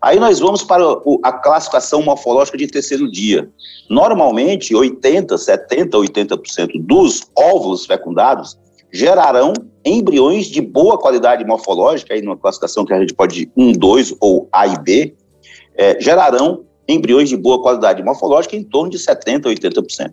Aí 0.00 0.20
nós 0.20 0.38
vamos 0.38 0.62
para 0.62 0.84
a 1.22 1.32
classificação 1.32 2.02
morfológica 2.02 2.56
de 2.56 2.66
terceiro 2.66 3.10
dia. 3.10 3.50
Normalmente, 3.88 4.74
80, 4.74 5.36
70, 5.36 5.96
80% 5.96 6.86
dos 6.86 7.22
óvulos 7.36 7.86
fecundados 7.86 8.58
gerarão 8.92 9.52
embriões 9.84 10.46
de 10.46 10.60
boa 10.60 10.98
qualidade 10.98 11.44
morfológica, 11.44 12.14
aí 12.14 12.22
numa 12.22 12.36
classificação 12.36 12.84
que 12.84 12.92
a 12.92 13.00
gente 13.00 13.14
pode 13.14 13.50
1, 13.56 13.72
2 13.72 14.14
ou 14.20 14.48
A 14.52 14.66
e 14.66 14.78
B, 14.78 15.14
é, 15.76 16.00
gerarão 16.00 16.64
embriões 16.88 17.28
de 17.28 17.36
boa 17.36 17.60
qualidade 17.60 18.02
morfológica 18.02 18.56
em 18.56 18.62
torno 18.62 18.90
de 18.90 18.98
70, 18.98 19.48
80%. 19.48 20.12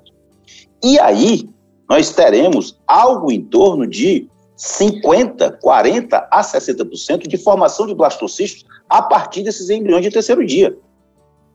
E 0.84 1.00
aí, 1.00 1.48
nós 1.90 2.12
teremos 2.12 2.80
algo 2.88 3.32
em 3.32 3.42
torno 3.42 3.88
de 3.88 4.28
50, 4.56 5.52
40 5.62 6.28
a 6.32 6.42
60% 6.42 7.28
de 7.28 7.38
formação 7.38 7.88
de 7.88 7.96
blastocistos 7.96 8.66
a 8.88 9.02
partir 9.02 9.44
desses 9.44 9.70
embriões 9.70 10.04
de 10.04 10.12
terceiro 10.12 10.46
dia. 10.46 10.78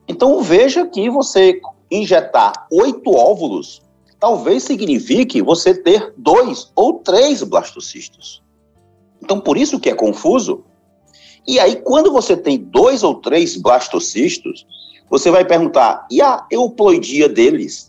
Então 0.07 0.41
veja 0.41 0.85
que 0.85 1.09
você 1.09 1.59
injetar 1.89 2.67
oito 2.71 3.11
óvulos 3.11 3.81
talvez 4.19 4.63
signifique 4.63 5.41
você 5.41 5.73
ter 5.73 6.13
dois 6.17 6.71
ou 6.75 6.95
três 6.95 7.41
blastocistos. 7.41 8.43
Então 9.23 9.39
por 9.39 9.57
isso 9.57 9.79
que 9.79 9.89
é 9.89 9.95
confuso. 9.95 10.65
E 11.47 11.59
aí 11.59 11.77
quando 11.77 12.11
você 12.11 12.35
tem 12.35 12.57
dois 12.57 13.01
ou 13.01 13.15
três 13.15 13.55
blastocistos, 13.55 14.65
você 15.09 15.31
vai 15.31 15.43
perguntar, 15.43 16.05
e 16.11 16.21
a 16.21 16.45
euploidia 16.51 17.27
deles? 17.27 17.88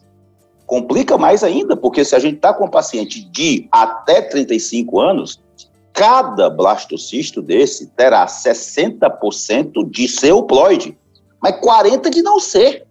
Complica 0.70 1.18
mais 1.18 1.42
ainda, 1.42 1.76
porque 1.76 2.04
se 2.04 2.14
a 2.14 2.20
gente 2.20 2.36
está 2.36 2.54
com 2.54 2.66
um 2.66 2.70
paciente 2.70 3.28
de 3.32 3.66
até 3.72 4.22
35 4.22 5.00
anos, 5.00 5.42
cada 5.92 6.48
blastocisto 6.48 7.42
desse 7.42 7.88
terá 7.88 8.24
60% 8.24 9.90
de 9.90 10.06
ser 10.06 10.28
euploide, 10.28 10.96
mas 11.42 11.56
40% 11.56 12.08
de 12.08 12.22
não 12.22 12.38
ser. 12.38 12.86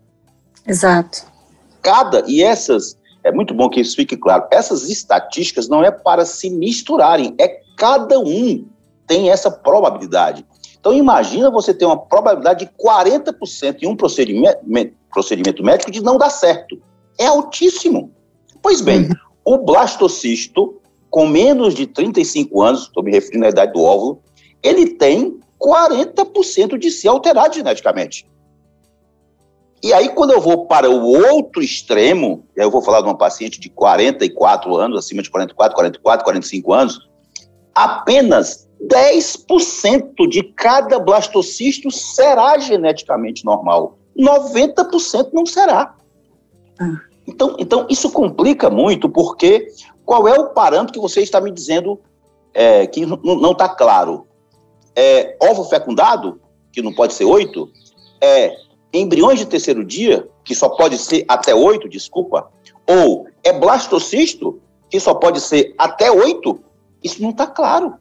Exato. 0.67 1.25
Cada, 1.81 2.21
e 2.27 2.43
essas, 2.43 2.97
é 3.23 3.31
muito 3.31 3.53
bom 3.53 3.69
que 3.69 3.79
isso 3.79 3.95
fique 3.95 4.17
claro, 4.17 4.45
essas 4.51 4.89
estatísticas 4.89 5.69
não 5.69 5.81
é 5.81 5.89
para 5.89 6.25
se 6.25 6.49
misturarem, 6.49 7.33
é 7.39 7.61
cada 7.77 8.19
um 8.19 8.67
tem 9.07 9.29
essa 9.29 9.49
probabilidade. 9.49 10.45
Então 10.77 10.93
imagina 10.93 11.49
você 11.49 11.73
ter 11.73 11.85
uma 11.85 11.97
probabilidade 11.97 12.65
de 12.65 12.71
40% 12.77 13.83
em 13.83 13.87
um 13.87 13.95
procedimento, 13.95 14.59
procedimento 15.09 15.63
médico 15.63 15.89
de 15.89 16.03
não 16.03 16.17
dar 16.17 16.29
certo 16.29 16.77
é 17.19 17.27
altíssimo. 17.27 18.11
Pois 18.61 18.81
bem, 18.81 19.01
uhum. 19.01 19.15
o 19.45 19.57
blastocisto, 19.57 20.81
com 21.09 21.27
menos 21.27 21.75
de 21.75 21.85
35 21.85 22.61
anos, 22.61 22.83
estou 22.83 23.03
me 23.03 23.11
referindo 23.11 23.45
à 23.45 23.49
idade 23.49 23.73
do 23.73 23.83
óvulo, 23.83 24.21
ele 24.63 24.95
tem 24.95 25.39
40% 25.59 26.77
de 26.77 26.89
si 26.89 27.07
alterado 27.07 27.53
geneticamente. 27.53 28.25
E 29.81 29.93
aí, 29.93 30.09
quando 30.09 30.31
eu 30.31 30.41
vou 30.41 30.65
para 30.65 30.89
o 30.89 31.33
outro 31.33 31.61
extremo, 31.61 32.45
e 32.55 32.59
aí 32.59 32.67
eu 32.67 32.71
vou 32.71 32.81
falar 32.81 33.01
de 33.01 33.07
uma 33.07 33.17
paciente 33.17 33.59
de 33.59 33.69
44 33.69 34.75
anos, 34.75 34.97
acima 34.97 35.21
de 35.21 35.29
44, 35.29 35.73
44, 35.73 36.23
45 36.25 36.73
anos, 36.73 37.09
apenas 37.73 38.67
10% 38.81 40.27
de 40.29 40.43
cada 40.43 40.99
blastocisto 40.99 41.89
será 41.91 42.57
geneticamente 42.57 43.45
normal. 43.45 43.97
90% 44.17 45.29
não 45.31 45.45
será. 45.45 45.95
Ah. 46.79 47.08
Então, 47.29 47.55
então 47.59 47.85
isso 47.89 48.11
complica 48.11 48.69
muito, 48.69 49.07
porque 49.07 49.67
qual 50.03 50.27
é 50.27 50.33
o 50.33 50.49
parâmetro 50.49 50.93
que 50.93 50.99
você 50.99 51.21
está 51.21 51.39
me 51.39 51.51
dizendo 51.51 51.99
é, 52.53 52.87
que 52.87 53.05
não 53.05 53.51
está 53.51 53.69
claro? 53.69 54.25
É 54.95 55.37
ovo 55.39 55.63
fecundado, 55.63 56.41
que 56.71 56.81
não 56.81 56.91
pode 56.91 57.13
ser 57.13 57.25
oito? 57.25 57.69
É 58.19 58.55
embriões 58.91 59.37
de 59.37 59.45
terceiro 59.45 59.85
dia, 59.85 60.27
que 60.43 60.55
só 60.55 60.69
pode 60.69 60.97
ser 60.97 61.23
até 61.27 61.53
oito, 61.53 61.87
desculpa? 61.87 62.49
Ou 62.87 63.27
é 63.43 63.53
blastocisto, 63.53 64.59
que 64.89 64.99
só 64.99 65.13
pode 65.13 65.39
ser 65.39 65.75
até 65.77 66.11
oito? 66.11 66.59
Isso 67.03 67.21
não 67.21 67.29
está 67.29 67.45
claro. 67.45 67.93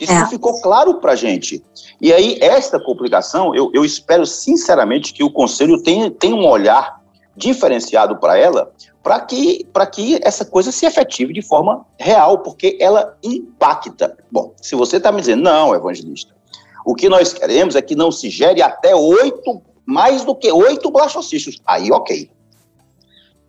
Isso 0.00 0.12
é. 0.12 0.20
não 0.20 0.28
ficou 0.28 0.60
claro 0.62 1.00
para 1.00 1.12
a 1.12 1.16
gente. 1.16 1.62
E 2.00 2.12
aí, 2.12 2.38
esta 2.40 2.78
complicação, 2.78 3.52
eu, 3.56 3.72
eu 3.74 3.84
espero 3.84 4.24
sinceramente 4.24 5.12
que 5.12 5.24
o 5.24 5.30
Conselho 5.30 5.82
tenha, 5.82 6.08
tenha 6.12 6.36
um 6.36 6.46
olhar 6.46 6.97
diferenciado 7.38 8.18
para 8.18 8.36
ela, 8.36 8.72
para 9.02 9.20
que, 9.20 9.66
que 9.92 10.20
essa 10.22 10.44
coisa 10.44 10.72
se 10.72 10.84
efetive 10.84 11.32
de 11.32 11.40
forma 11.40 11.86
real, 11.98 12.38
porque 12.38 12.76
ela 12.80 13.16
impacta. 13.22 14.16
Bom, 14.30 14.52
se 14.60 14.74
você 14.74 14.96
está 14.96 15.12
me 15.12 15.20
dizendo, 15.20 15.44
não, 15.44 15.74
evangelista, 15.74 16.34
o 16.84 16.94
que 16.94 17.08
nós 17.08 17.32
queremos 17.32 17.76
é 17.76 17.82
que 17.82 17.94
não 17.94 18.10
se 18.10 18.28
gere 18.28 18.60
até 18.60 18.94
oito, 18.94 19.62
mais 19.86 20.24
do 20.24 20.34
que 20.34 20.50
oito 20.50 20.90
blastocistos. 20.90 21.60
Aí, 21.66 21.90
ok. 21.90 22.30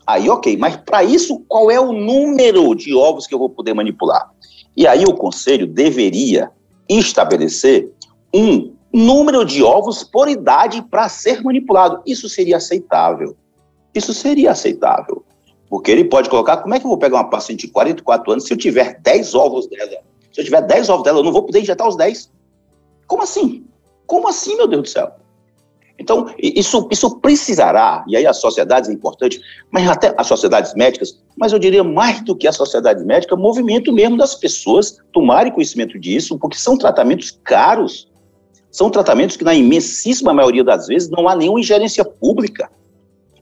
Aí, 0.05 0.29
ok. 0.29 0.55
Mas 0.57 0.77
para 0.77 1.03
isso, 1.03 1.43
qual 1.47 1.69
é 1.69 1.79
o 1.79 1.91
número 1.91 2.73
de 2.75 2.93
ovos 2.93 3.27
que 3.27 3.33
eu 3.33 3.39
vou 3.39 3.49
poder 3.49 3.73
manipular? 3.73 4.29
E 4.75 4.87
aí 4.87 5.03
o 5.03 5.13
conselho 5.13 5.67
deveria 5.67 6.51
estabelecer 6.87 7.91
um 8.33 8.73
número 8.93 9.45
de 9.45 9.61
ovos 9.63 10.03
por 10.03 10.27
idade 10.27 10.81
para 10.89 11.09
ser 11.09 11.43
manipulado. 11.43 12.01
Isso 12.05 12.29
seria 12.29 12.57
aceitável. 12.57 13.35
Isso 13.93 14.13
seria 14.13 14.51
aceitável. 14.51 15.23
Porque 15.69 15.91
ele 15.91 16.05
pode 16.05 16.29
colocar, 16.29 16.57
como 16.57 16.73
é 16.73 16.79
que 16.79 16.85
eu 16.85 16.89
vou 16.89 16.97
pegar 16.97 17.17
uma 17.17 17.29
paciente 17.29 17.67
de 17.67 17.73
44 17.73 18.31
anos 18.31 18.45
se 18.45 18.53
eu 18.53 18.57
tiver 18.57 18.99
10 19.01 19.35
ovos 19.35 19.67
dela? 19.67 20.01
Se 20.33 20.41
eu 20.41 20.45
tiver 20.45 20.61
10 20.61 20.89
ovos 20.89 21.03
dela, 21.03 21.19
eu 21.19 21.23
não 21.23 21.31
vou 21.31 21.43
poder 21.43 21.59
injetar 21.59 21.87
os 21.87 21.95
10. 21.95 22.31
Como 23.05 23.23
assim? 23.23 23.65
Como 24.07 24.27
assim, 24.27 24.55
meu 24.55 24.67
Deus 24.67 24.83
do 24.83 24.89
céu? 24.89 25.11
Então, 25.99 26.33
isso, 26.41 26.87
isso 26.89 27.19
precisará, 27.19 28.05
e 28.07 28.15
aí 28.15 28.25
as 28.25 28.37
sociedades 28.37 28.89
é 28.89 28.93
importante, 28.93 29.41
mas 29.69 29.87
até 29.87 30.15
as 30.17 30.27
sociedades 30.27 30.73
médicas, 30.73 31.21
mas 31.35 31.51
eu 31.51 31.59
diria 31.59 31.83
mais 31.83 32.21
do 32.21 32.35
que 32.35 32.47
a 32.47 32.53
sociedade 32.53 33.03
médica, 33.03 33.35
movimento 33.35 33.91
mesmo 33.91 34.15
das 34.17 34.33
pessoas 34.33 34.97
tomarem 35.11 35.51
conhecimento 35.51 35.99
disso, 35.99 36.39
porque 36.39 36.57
são 36.57 36.77
tratamentos 36.77 37.37
caros. 37.43 38.07
São 38.71 38.89
tratamentos 38.89 39.35
que, 39.35 39.43
na 39.43 39.53
imensíssima 39.53 40.33
maioria 40.33 40.63
das 40.63 40.87
vezes, 40.87 41.09
não 41.09 41.27
há 41.27 41.35
nenhuma 41.35 41.59
ingerência 41.59 42.05
pública. 42.05 42.71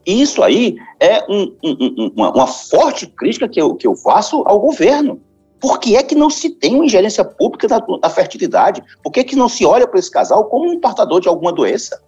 E 0.08 0.22
isso 0.22 0.42
aí 0.42 0.78
é 1.02 1.26
um, 1.30 1.54
um, 1.62 2.12
uma, 2.16 2.32
uma, 2.32 2.48
forte 2.48 3.06
crítica 3.06 3.46
que 3.46 3.62
eu, 3.62 3.76
que 3.76 3.86
eu 3.86 3.94
faço 3.94 4.42
ao 4.46 4.58
governo. 4.58 5.22
Por 5.60 5.82
que 5.82 5.98
é 5.98 6.04
que 6.04 6.16
não 6.16 6.30
se 6.30 6.50
tem 6.50 6.76
uma 6.76 6.86
ingerência 6.86 7.26
pública 7.26 7.68
da, 7.68 7.80
da 7.80 8.10
fertilidade? 8.10 8.82
Por 9.04 9.12
que, 9.12 9.20
é 9.20 9.24
que 9.26 9.36
não 9.36 9.50
se 9.50 9.66
olha 9.66 9.86
para 9.86 10.00
esse 10.00 10.10
casal 10.10 10.46
como 10.46 10.72
um 10.72 10.80
portador 10.80 11.20
de 11.20 11.28
alguma 11.28 11.52
doença? 11.52 12.02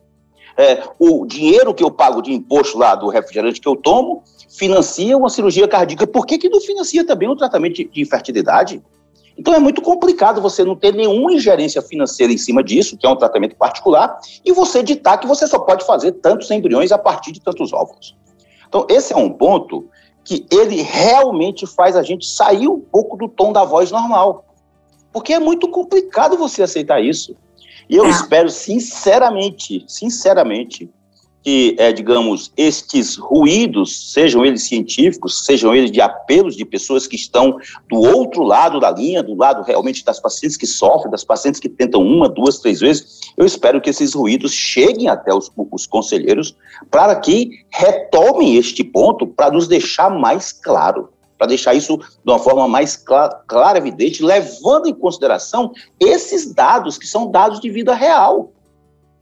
É, 0.56 0.82
o 0.98 1.26
dinheiro 1.26 1.74
que 1.74 1.84
eu 1.84 1.92
pago 1.92 2.22
de 2.22 2.32
imposto 2.32 2.78
lá 2.78 2.96
do 2.96 3.10
refrigerante 3.10 3.60
que 3.60 3.68
eu 3.68 3.76
tomo 3.76 4.24
financia 4.48 5.18
uma 5.18 5.30
cirurgia 5.30 5.68
cardíaca. 5.68 6.08
Por 6.08 6.26
que, 6.26 6.38
que 6.38 6.48
não 6.48 6.62
financia 6.62 7.06
também 7.06 7.28
o 7.28 7.36
tratamento 7.36 7.76
de, 7.76 7.84
de 7.84 8.02
infertilidade? 8.02 8.82
Então 9.40 9.54
é 9.54 9.60
muito 9.60 9.82
complicado 9.82 10.42
você 10.42 10.66
não 10.66 10.76
ter 10.76 10.94
nenhuma 10.94 11.32
ingerência 11.32 11.82
financeira 11.82 12.34
em 12.34 12.38
cima 12.38 12.62
disso, 12.62 12.98
que 12.98 13.08
é 13.08 13.10
um 13.10 13.16
tratamento 13.16 13.56
particular, 13.56 14.20
e 14.44 14.52
você 14.52 14.84
ditar 14.84 15.18
que 15.18 15.26
você 15.26 15.48
só 15.48 15.58
pode 15.58 15.86
fazer 15.86 16.12
tantos 16.12 16.52
embriões 16.52 16.92
a 16.92 16.98
partir 16.98 17.32
de 17.32 17.40
tantos 17.40 17.72
óvulos. 17.72 18.18
Então 18.68 18.86
esse 18.90 19.14
é 19.14 19.16
um 19.16 19.30
ponto 19.30 19.88
que 20.26 20.46
ele 20.52 20.82
realmente 20.82 21.66
faz 21.66 21.96
a 21.96 22.04
gente 22.04 22.28
sair 22.28 22.68
um 22.68 22.82
pouco 22.82 23.16
do 23.16 23.30
tom 23.30 23.54
da 23.54 23.64
voz 23.64 23.92
normal. 23.92 24.44
Porque 25.10 25.34
é 25.34 25.40
muito 25.40 25.70
complicado 25.70 26.38
você 26.38 26.62
aceitar 26.62 27.02
isso. 27.02 27.34
E 27.90 27.96
eu 27.96 28.06
é. 28.06 28.10
espero 28.10 28.50
sinceramente, 28.50 29.86
sinceramente, 29.88 30.92
que, 31.50 31.76
é, 31.80 31.92
digamos, 31.92 32.54
estes 32.56 33.18
ruídos, 33.18 34.14
sejam 34.14 34.46
eles 34.46 34.68
científicos, 34.68 35.44
sejam 35.44 35.74
eles 35.74 35.90
de 35.90 36.00
apelos 36.00 36.56
de 36.56 36.64
pessoas 36.64 37.08
que 37.08 37.16
estão 37.16 37.58
do 37.90 37.98
outro 37.98 38.44
lado 38.44 38.80
da 38.80 38.92
linha, 38.92 39.24
do 39.24 39.34
lado 39.34 39.64
realmente 39.64 40.06
das 40.06 40.20
pacientes 40.20 40.56
que 40.56 40.68
sofrem, 40.68 41.10
das 41.10 41.24
pacientes 41.24 41.60
que 41.60 41.68
tentam 41.68 42.04
uma, 42.04 42.30
duas, 42.30 42.60
três 42.60 42.82
vezes, 42.82 43.20
eu 43.36 43.48
espero 43.48 43.82
que 43.82 43.90
esses 43.90 44.14
ruídos 44.14 44.54
cheguem 44.54 45.10
até 45.10 45.34
os, 45.34 45.52
os 45.72 45.88
conselheiros 45.88 46.56
para 46.92 47.16
que 47.16 47.50
retomem 47.72 48.56
este 48.56 48.84
ponto 48.84 49.26
para 49.26 49.50
nos 49.50 49.68
deixar 49.68 50.12
mais 50.12 50.52
claro 50.52 51.10
para 51.36 51.48
deixar 51.48 51.74
isso 51.74 51.98
de 51.98 52.32
uma 52.32 52.38
forma 52.38 52.68
mais 52.68 52.98
clara, 52.98 53.34
clara, 53.48 53.78
evidente, 53.78 54.22
levando 54.22 54.88
em 54.88 54.94
consideração 54.94 55.72
esses 55.98 56.54
dados 56.54 56.98
que 56.98 57.08
são 57.08 57.32
dados 57.32 57.62
de 57.62 57.70
vida 57.70 57.96
real. 57.96 58.52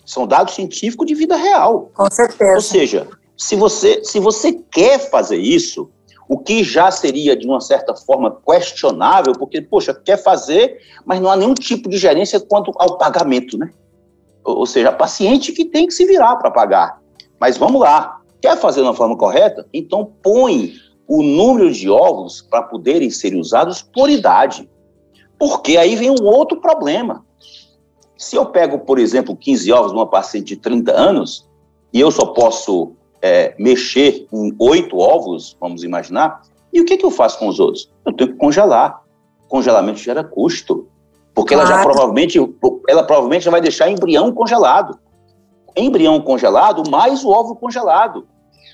São 0.08 0.26
dados 0.26 0.56
científicos 0.56 1.06
de 1.06 1.14
vida 1.14 1.36
real. 1.36 1.92
Com 1.94 2.10
certeza. 2.10 2.56
Ou 2.56 2.62
seja, 2.62 3.08
se 3.38 3.58
você, 3.58 4.02
se 4.06 4.20
você 4.22 4.54
quer 4.72 4.98
fazer 5.12 5.38
isso, 5.38 5.92
o 6.30 6.40
que 6.40 6.64
já 6.64 6.90
seria, 6.90 7.36
de 7.36 7.46
uma 7.46 7.60
certa 7.60 7.94
forma, 7.94 8.40
questionável, 8.48 9.34
porque, 9.34 9.62
poxa, 9.62 9.94
quer 9.94 10.16
fazer, 10.16 10.80
mas 11.06 11.20
não 11.20 11.30
há 11.30 11.36
nenhum 11.36 11.54
tipo 11.54 11.90
de 11.90 11.98
gerência 11.98 12.40
quanto 12.40 12.72
ao 12.78 12.98
pagamento, 12.98 13.58
né? 13.58 13.70
Ou 14.46 14.66
seja, 14.66 14.90
a 14.90 14.94
paciente 14.94 15.52
que 15.52 15.66
tem 15.66 15.86
que 15.86 15.94
se 15.94 16.06
virar 16.06 16.38
para 16.38 16.52
pagar. 16.52 17.02
Mas 17.38 17.58
vamos 17.58 17.82
lá, 17.82 18.22
quer 18.42 18.56
fazer 18.58 18.80
de 18.80 18.88
uma 18.88 18.94
forma 18.94 19.18
correta? 19.18 19.68
Então 19.74 20.14
põe 20.24 20.74
o 21.06 21.22
número 21.22 21.70
de 21.70 21.90
ovos 21.90 22.42
para 22.42 22.64
poderem 22.64 23.10
ser 23.10 23.36
usados 23.36 23.82
por 23.82 24.10
idade. 24.10 24.70
Porque 25.38 25.76
aí 25.76 25.98
vem 25.98 26.10
um 26.10 26.24
outro 26.24 26.62
problema. 26.62 27.27
Se 28.18 28.36
eu 28.36 28.46
pego, 28.46 28.80
por 28.80 29.00
exemplo, 29.00 29.36
15 29.36 29.72
ovos 29.72 29.92
de 29.92 29.98
uma 29.98 30.08
paciente 30.08 30.48
de 30.48 30.58
30 30.58 30.92
anos, 30.92 31.48
e 31.94 32.00
eu 32.00 32.12
só 32.12 32.26
posso 32.28 32.94
é, 33.22 33.56
mexer 33.60 34.28
em 34.32 34.56
oito 34.60 34.98
ovos, 34.98 35.56
vamos 35.60 35.84
imaginar, 35.84 36.42
e 36.74 36.82
o 36.82 36.86
que, 36.86 36.98
que 36.98 37.06
eu 37.06 37.12
faço 37.12 37.40
com 37.40 37.48
os 37.48 37.60
outros? 37.60 37.92
Eu 38.06 38.14
tenho 38.14 38.32
que 38.32 38.38
congelar. 38.38 39.02
Congelamento 39.48 40.00
gera 40.00 40.24
custo. 40.24 40.88
Porque 41.34 41.54
claro. 41.54 41.70
ela 41.70 41.78
já 41.78 41.84
provavelmente, 41.84 42.40
ela 42.90 43.04
provavelmente 43.04 43.46
já 43.46 43.52
vai 43.52 43.62
deixar 43.62 43.90
embrião 43.90 44.32
congelado. 44.32 45.00
Embrião 45.76 46.20
congelado 46.20 46.90
mais 46.90 47.24
o 47.24 47.30
ovo 47.30 47.56
congelado 47.56 48.28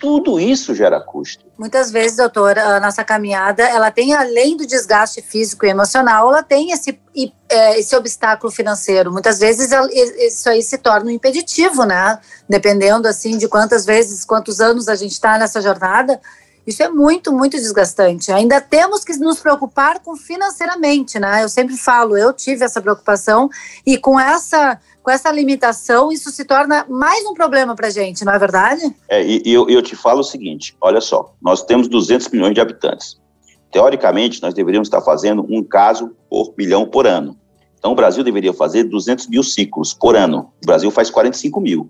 tudo 0.04 0.38
isso 0.38 0.76
gera 0.76 1.00
custo. 1.00 1.46
Muitas 1.58 1.90
vezes, 1.90 2.18
doutor, 2.18 2.60
a 2.60 2.78
nossa 2.78 3.06
caminhada, 3.06 3.64
ela 3.64 3.90
tem, 3.90 4.14
além 4.14 4.58
do 4.58 4.68
desgaste 4.68 5.22
físico 5.22 5.66
e 5.66 5.70
emocional, 5.70 6.28
ela 6.28 6.44
tem 6.44 6.72
esse, 6.72 7.00
é, 7.48 7.80
esse 7.80 7.96
obstáculo 7.96 8.52
financeiro. 8.52 9.14
Muitas 9.14 9.40
vezes 9.40 9.70
isso 10.18 10.50
aí 10.50 10.62
se 10.62 10.78
torna 10.78 11.06
um 11.06 11.10
impeditivo, 11.10 11.86
né? 11.86 12.20
Dependendo, 12.50 13.08
assim, 13.08 13.38
de 13.38 13.48
quantas 13.48 13.86
vezes, 13.86 14.26
quantos 14.26 14.60
anos 14.60 14.90
a 14.90 14.96
gente 14.96 15.14
está 15.14 15.38
nessa 15.38 15.62
jornada, 15.62 16.20
isso 16.66 16.82
é 16.82 16.90
muito, 16.90 17.32
muito 17.32 17.58
desgastante. 17.58 18.32
Ainda 18.32 18.62
temos 18.62 19.04
que 19.04 19.16
nos 19.18 19.40
preocupar 19.40 20.00
com 20.00 20.16
financeiramente, 20.16 21.20
né? 21.20 21.44
Eu 21.44 21.50
sempre 21.50 21.76
falo, 21.78 22.18
eu 22.18 22.32
tive 22.34 22.64
essa 22.64 22.82
preocupação 22.82 23.50
e 23.86 23.98
com 23.98 24.20
essa 24.20 24.80
com 25.04 25.12
essa 25.12 25.30
limitação, 25.30 26.14
isso 26.14 26.32
se 26.32 26.46
torna 26.46 26.86
mais 26.88 27.26
um 27.26 27.34
problema 27.34 27.76
para 27.76 27.88
a 27.88 27.90
gente, 27.90 28.24
não 28.24 28.32
é 28.32 28.40
verdade? 28.40 28.96
É, 29.10 29.22
e, 29.22 29.44
e 29.46 29.54
eu, 29.54 29.70
eu 29.70 29.82
te 29.82 29.98
falo 29.98 30.22
o 30.22 30.24
seguinte: 30.24 30.78
olha 30.80 31.02
só, 31.02 31.34
nós 31.42 31.62
temos 31.62 31.90
200 31.90 32.30
milhões 32.30 32.54
de 32.54 32.62
habitantes. 32.62 33.22
Teoricamente, 33.70 34.42
nós 34.42 34.54
deveríamos 34.54 34.88
estar 34.88 35.02
fazendo 35.02 35.46
um 35.50 35.62
caso 35.62 36.16
por 36.30 36.54
milhão 36.58 36.86
por 36.86 37.06
ano. 37.06 37.36
Então, 37.78 37.92
o 37.92 37.96
Brasil 37.96 38.24
deveria 38.24 38.54
fazer 38.54 38.84
200 38.84 39.28
mil 39.28 39.44
ciclos 39.44 39.94
por 39.94 40.16
ano. 40.16 40.54
O 40.64 40.66
Brasil 40.66 40.90
faz 40.90 41.10
45 41.10 41.60
mil. 41.60 41.90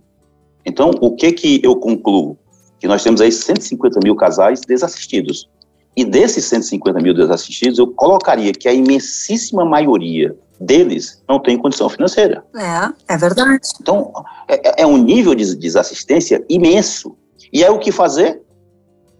Então, 0.66 0.92
o 1.02 1.16
que 1.16 1.32
que 1.34 1.62
eu 1.62 1.76
concluo? 1.76 2.38
Que 2.84 2.88
nós 2.90 3.02
temos 3.02 3.22
aí 3.22 3.32
150 3.32 4.02
mil 4.04 4.14
casais 4.14 4.60
desassistidos. 4.60 5.50
E 5.96 6.04
desses 6.04 6.44
150 6.44 7.00
mil 7.00 7.14
desassistidos, 7.14 7.80
eu 7.80 7.88
colocaria 7.88 8.52
que 8.52 8.68
a 8.68 8.74
imensíssima 8.74 9.64
maioria 9.64 10.36
deles 10.60 11.24
não 11.26 11.40
tem 11.40 11.58
condição 11.58 11.88
financeira. 11.88 12.44
É, 12.54 13.14
é 13.14 13.18
verdade. 13.18 13.70
Então, 13.80 14.12
é, 14.50 14.82
é, 14.82 14.82
é 14.82 14.86
um 14.86 14.98
nível 14.98 15.34
de 15.34 15.56
desassistência 15.56 16.44
imenso. 16.50 17.16
E 17.54 17.64
é 17.64 17.72
o 17.72 17.80
que 17.80 17.90
fazer? 17.90 18.42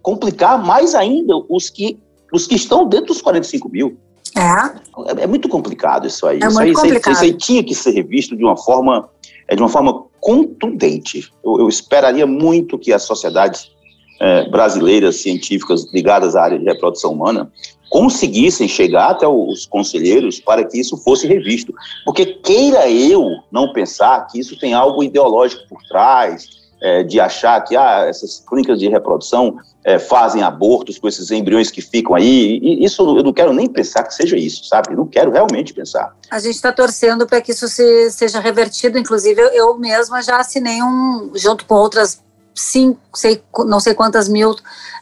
Complicar 0.02 0.62
mais 0.62 0.94
ainda 0.94 1.32
os 1.48 1.70
que, 1.70 1.98
os 2.30 2.46
que 2.46 2.56
estão 2.56 2.86
dentro 2.86 3.06
dos 3.06 3.22
45 3.22 3.66
mil. 3.70 3.96
É. 4.36 4.40
É, 4.40 5.22
é 5.22 5.26
muito 5.26 5.48
complicado 5.48 6.06
isso 6.06 6.26
aí. 6.26 6.38
É 6.42 6.48
isso, 6.48 6.54
muito 6.54 6.68
aí 6.68 6.74
complicado. 6.74 7.14
Isso, 7.14 7.24
aí 7.24 7.32
tinha 7.32 7.64
que 7.64 7.74
ser 7.74 7.92
revisto 7.92 8.36
de 8.36 8.44
uma 8.44 8.58
forma, 8.58 9.08
é, 9.48 9.56
de 9.56 9.62
uma 9.62 9.70
forma 9.70 10.04
contundente. 10.24 11.30
Eu, 11.44 11.60
eu 11.60 11.68
esperaria 11.68 12.26
muito 12.26 12.78
que 12.78 12.94
as 12.94 13.02
sociedades 13.02 13.70
é, 14.18 14.48
brasileiras 14.48 15.16
científicas 15.16 15.86
ligadas 15.92 16.34
à 16.34 16.44
área 16.44 16.58
de 16.58 16.64
reprodução 16.64 17.12
humana 17.12 17.52
conseguissem 17.90 18.66
chegar 18.66 19.10
até 19.10 19.28
os 19.28 19.66
conselheiros 19.66 20.40
para 20.40 20.64
que 20.64 20.80
isso 20.80 20.96
fosse 20.96 21.26
revisto. 21.26 21.74
Porque 22.06 22.24
queira 22.24 22.90
eu 22.90 23.22
não 23.52 23.74
pensar 23.74 24.26
que 24.26 24.40
isso 24.40 24.58
tem 24.58 24.72
algo 24.72 25.02
ideológico 25.02 25.68
por 25.68 25.82
trás, 25.82 26.48
é, 26.84 27.02
de 27.02 27.18
achar 27.18 27.58
que 27.62 27.74
ah, 27.74 28.04
essas 28.06 28.44
clínicas 28.46 28.78
de 28.78 28.90
reprodução 28.90 29.56
é, 29.82 29.98
fazem 29.98 30.42
abortos 30.42 30.98
com 30.98 31.08
esses 31.08 31.30
embriões 31.30 31.70
que 31.70 31.80
ficam 31.80 32.14
aí. 32.14 32.60
E 32.62 32.84
isso 32.84 33.00
eu 33.16 33.22
não 33.22 33.32
quero 33.32 33.54
nem 33.54 33.66
pensar 33.66 34.02
que 34.02 34.14
seja 34.14 34.36
isso, 34.36 34.66
sabe? 34.66 34.94
não 34.94 35.06
quero 35.06 35.30
realmente 35.30 35.72
pensar. 35.72 36.14
A 36.30 36.38
gente 36.38 36.56
está 36.56 36.70
torcendo 36.70 37.26
para 37.26 37.40
que 37.40 37.52
isso 37.52 37.66
se, 37.68 38.10
seja 38.10 38.38
revertido. 38.38 38.98
Inclusive, 38.98 39.40
eu, 39.40 39.48
eu 39.48 39.78
mesma 39.78 40.22
já 40.22 40.36
assinei 40.36 40.82
um, 40.82 41.30
junto 41.34 41.64
com 41.64 41.74
outras 41.74 42.22
sim, 42.54 42.98
sei, 43.14 43.42
não 43.64 43.80
sei 43.80 43.94
quantas 43.94 44.28
mil 44.28 44.54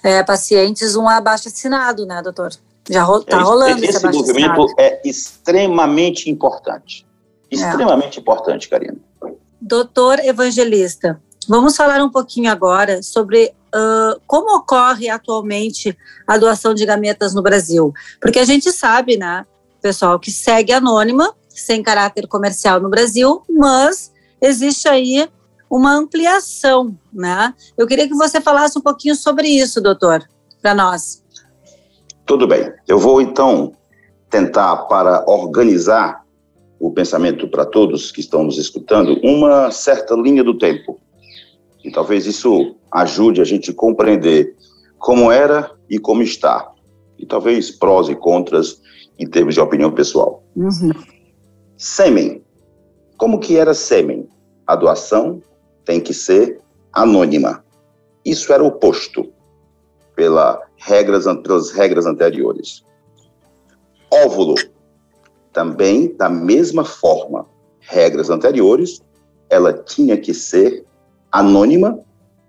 é, 0.04 0.22
pacientes, 0.22 0.94
um 0.94 1.08
abaixo 1.08 1.48
assinado, 1.48 2.06
né, 2.06 2.22
doutor? 2.22 2.52
Já 2.88 3.02
ro 3.02 3.24
tá 3.24 3.40
rolando 3.40 3.84
esse, 3.84 3.96
esse 3.96 4.06
movimento 4.06 4.66
é 4.78 5.00
extremamente 5.04 6.30
importante. 6.30 7.04
É. 7.50 7.56
Extremamente 7.56 8.18
é. 8.18 8.20
importante, 8.20 8.68
Karina. 8.68 8.98
Doutor 9.60 10.20
Evangelista, 10.20 11.20
vamos 11.48 11.76
falar 11.76 12.02
um 12.02 12.10
pouquinho 12.10 12.50
agora 12.50 13.02
sobre 13.02 13.52
uh, 13.74 14.20
como 14.26 14.56
ocorre 14.56 15.08
atualmente 15.08 15.96
a 16.26 16.36
doação 16.38 16.74
de 16.74 16.84
gametas 16.86 17.34
no 17.34 17.42
Brasil? 17.42 17.92
Porque 18.20 18.38
a 18.38 18.44
gente 18.44 18.70
sabe, 18.72 19.16
né, 19.16 19.44
pessoal, 19.80 20.18
que 20.18 20.30
segue 20.30 20.72
anônima, 20.72 21.34
sem 21.48 21.82
caráter 21.82 22.26
comercial 22.26 22.80
no 22.80 22.88
Brasil, 22.88 23.42
mas 23.48 24.12
existe 24.40 24.88
aí 24.88 25.28
uma 25.70 25.94
ampliação, 25.94 26.96
né? 27.12 27.54
Eu 27.78 27.86
queria 27.86 28.06
que 28.06 28.14
você 28.14 28.40
falasse 28.40 28.78
um 28.78 28.82
pouquinho 28.82 29.16
sobre 29.16 29.48
isso, 29.48 29.80
doutor, 29.80 30.22
para 30.60 30.74
nós. 30.74 31.22
Tudo 32.26 32.46
bem. 32.46 32.72
Eu 32.86 32.98
vou 32.98 33.20
então 33.20 33.72
tentar 34.28 34.76
para 34.84 35.24
organizar 35.26 36.22
o 36.78 36.90
pensamento 36.90 37.46
para 37.48 37.64
todos 37.64 38.10
que 38.10 38.20
estão 38.20 38.42
nos 38.42 38.58
escutando, 38.58 39.20
uma 39.22 39.70
certa 39.70 40.14
linha 40.14 40.42
do 40.42 40.58
tempo. 40.58 41.00
E 41.84 41.90
talvez 41.90 42.26
isso 42.26 42.76
ajude 42.90 43.40
a 43.40 43.44
gente 43.44 43.70
a 43.70 43.74
compreender 43.74 44.54
como 44.98 45.30
era 45.30 45.70
e 45.88 45.98
como 45.98 46.22
está. 46.22 46.72
E 47.18 47.26
talvez 47.26 47.70
prós 47.70 48.08
e 48.08 48.14
contras 48.14 48.80
em 49.18 49.26
termos 49.26 49.54
de 49.54 49.60
opinião 49.60 49.90
pessoal. 49.90 50.42
Uhum. 50.56 50.92
Sêmen. 51.76 52.42
Como 53.16 53.38
que 53.38 53.56
era 53.56 53.74
sêmen? 53.74 54.28
A 54.66 54.76
doação 54.76 55.42
tem 55.84 56.00
que 56.00 56.14
ser 56.14 56.60
anônima. 56.92 57.64
Isso 58.24 58.52
era 58.52 58.62
oposto 58.62 59.32
pela 60.14 60.60
regras, 60.76 61.24
pelas 61.42 61.70
regras 61.70 62.06
anteriores. 62.06 62.84
Óvulo. 64.10 64.54
Também, 65.52 66.14
da 66.16 66.28
mesma 66.28 66.84
forma, 66.84 67.46
regras 67.80 68.30
anteriores, 68.30 69.02
ela 69.50 69.72
tinha 69.72 70.16
que 70.16 70.32
ser 70.32 70.84
anônima 71.32 71.98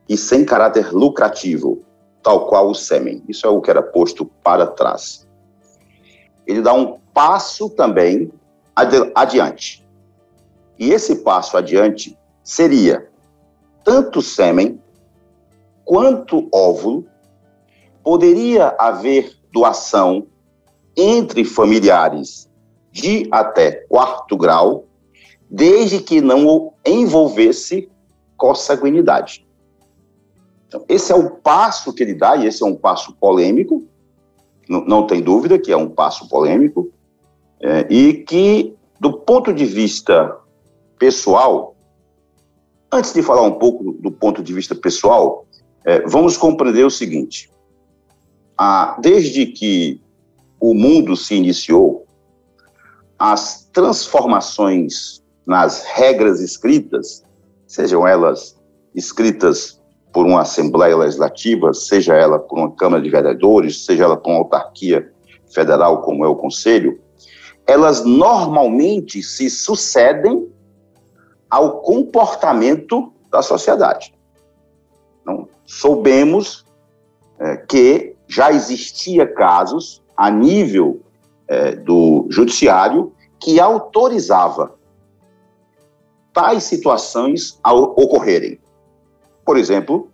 e 0.07 0.17
sem 0.17 0.43
caráter 0.43 0.93
lucrativo, 0.93 1.81
tal 2.21 2.47
qual 2.47 2.69
o 2.69 2.75
sêmen. 2.75 3.23
Isso 3.27 3.47
é 3.47 3.49
o 3.49 3.61
que 3.61 3.69
era 3.69 3.81
posto 3.81 4.25
para 4.43 4.67
trás. 4.67 5.25
Ele 6.45 6.61
dá 6.61 6.73
um 6.73 6.99
passo 7.13 7.69
também 7.69 8.31
adiante. 9.15 9.85
E 10.77 10.91
esse 10.91 11.17
passo 11.17 11.55
adiante 11.55 12.17
seria 12.43 13.09
tanto 13.83 14.21
sêmen 14.21 14.81
quanto 15.85 16.49
óvulo. 16.51 17.05
Poderia 18.03 18.75
haver 18.77 19.33
doação 19.51 20.27
entre 20.97 21.45
familiares 21.45 22.49
de 22.91 23.27
até 23.31 23.71
quarto 23.87 24.35
grau, 24.35 24.85
desde 25.49 25.99
que 25.99 26.21
não 26.21 26.73
envolvesse 26.85 27.89
consanguinidade. 28.43 29.47
Então, 30.67 30.83
esse 30.89 31.13
é 31.13 31.15
o 31.15 31.29
passo 31.29 31.93
que 31.93 32.03
ele 32.03 32.13
dá, 32.13 32.35
e 32.35 32.45
esse 32.45 32.61
é 32.61 32.65
um 32.65 32.75
passo 32.75 33.13
polêmico, 33.13 33.87
não, 34.67 35.07
tem 35.07 35.21
dúvida 35.21 35.57
que 35.57 35.71
é 35.71 35.77
um 35.77 35.89
passo 35.89 36.27
polêmico, 36.27 36.91
é, 37.61 37.87
e 37.89 38.15
que, 38.15 38.75
do 38.99 39.13
ponto 39.13 39.53
de 39.53 39.63
vista 39.63 40.37
pessoal, 40.99 41.73
antes 42.91 43.13
de 43.13 43.21
falar 43.21 43.43
um 43.43 43.53
pouco 43.53 43.93
do 43.93 44.11
ponto 44.11 44.43
de 44.43 44.53
vista 44.53 44.75
pessoal, 44.75 45.45
é, 45.85 46.01
vamos 46.01 46.35
compreender 46.35 46.85
o 46.85 46.91
seguinte: 46.91 47.49
ah, 48.57 48.97
desde 48.99 49.45
que 49.45 50.01
o 50.59 50.73
mundo 50.73 51.15
se 51.15 51.33
iniciou, 51.33 52.05
as 53.17 53.69
transformações 53.71 55.23
nas 55.45 55.83
regras 55.83 56.41
escritas, 56.41 57.23
sejam 57.73 58.07
elas 58.07 58.55
escritas 58.93 59.81
por 60.13 60.27
uma 60.27 60.41
Assembleia 60.41 60.95
Legislativa, 60.95 61.73
seja 61.73 62.13
ela 62.13 62.37
por 62.37 62.59
uma 62.59 62.71
Câmara 62.71 63.01
de 63.01 63.09
Vereadores, 63.09 63.83
seja 63.83 64.03
ela 64.03 64.15
por 64.15 64.29
uma 64.29 64.39
autarquia 64.39 65.11
federal, 65.51 66.03
como 66.03 66.23
é 66.23 66.27
o 66.27 66.35
Conselho, 66.35 67.01
elas 67.65 68.05
normalmente 68.05 69.23
se 69.23 69.49
sucedem 69.49 70.47
ao 71.49 71.81
comportamento 71.81 73.11
da 73.31 73.41
sociedade. 73.41 74.13
Então, 75.23 75.47
soubemos 75.65 76.67
é, 77.39 77.57
que 77.57 78.15
já 78.27 78.51
existia 78.51 79.25
casos 79.25 80.03
a 80.15 80.29
nível 80.29 81.01
é, 81.47 81.71
do 81.71 82.27
judiciário 82.29 83.11
que 83.39 83.59
autorizava 83.59 84.72
tais 86.33 86.63
situações 86.63 87.59
ocorrerem. 87.63 88.59
Por 89.45 89.57
exemplo, 89.57 90.09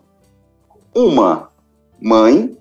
uma 0.94 1.50
mãe 2.02 2.58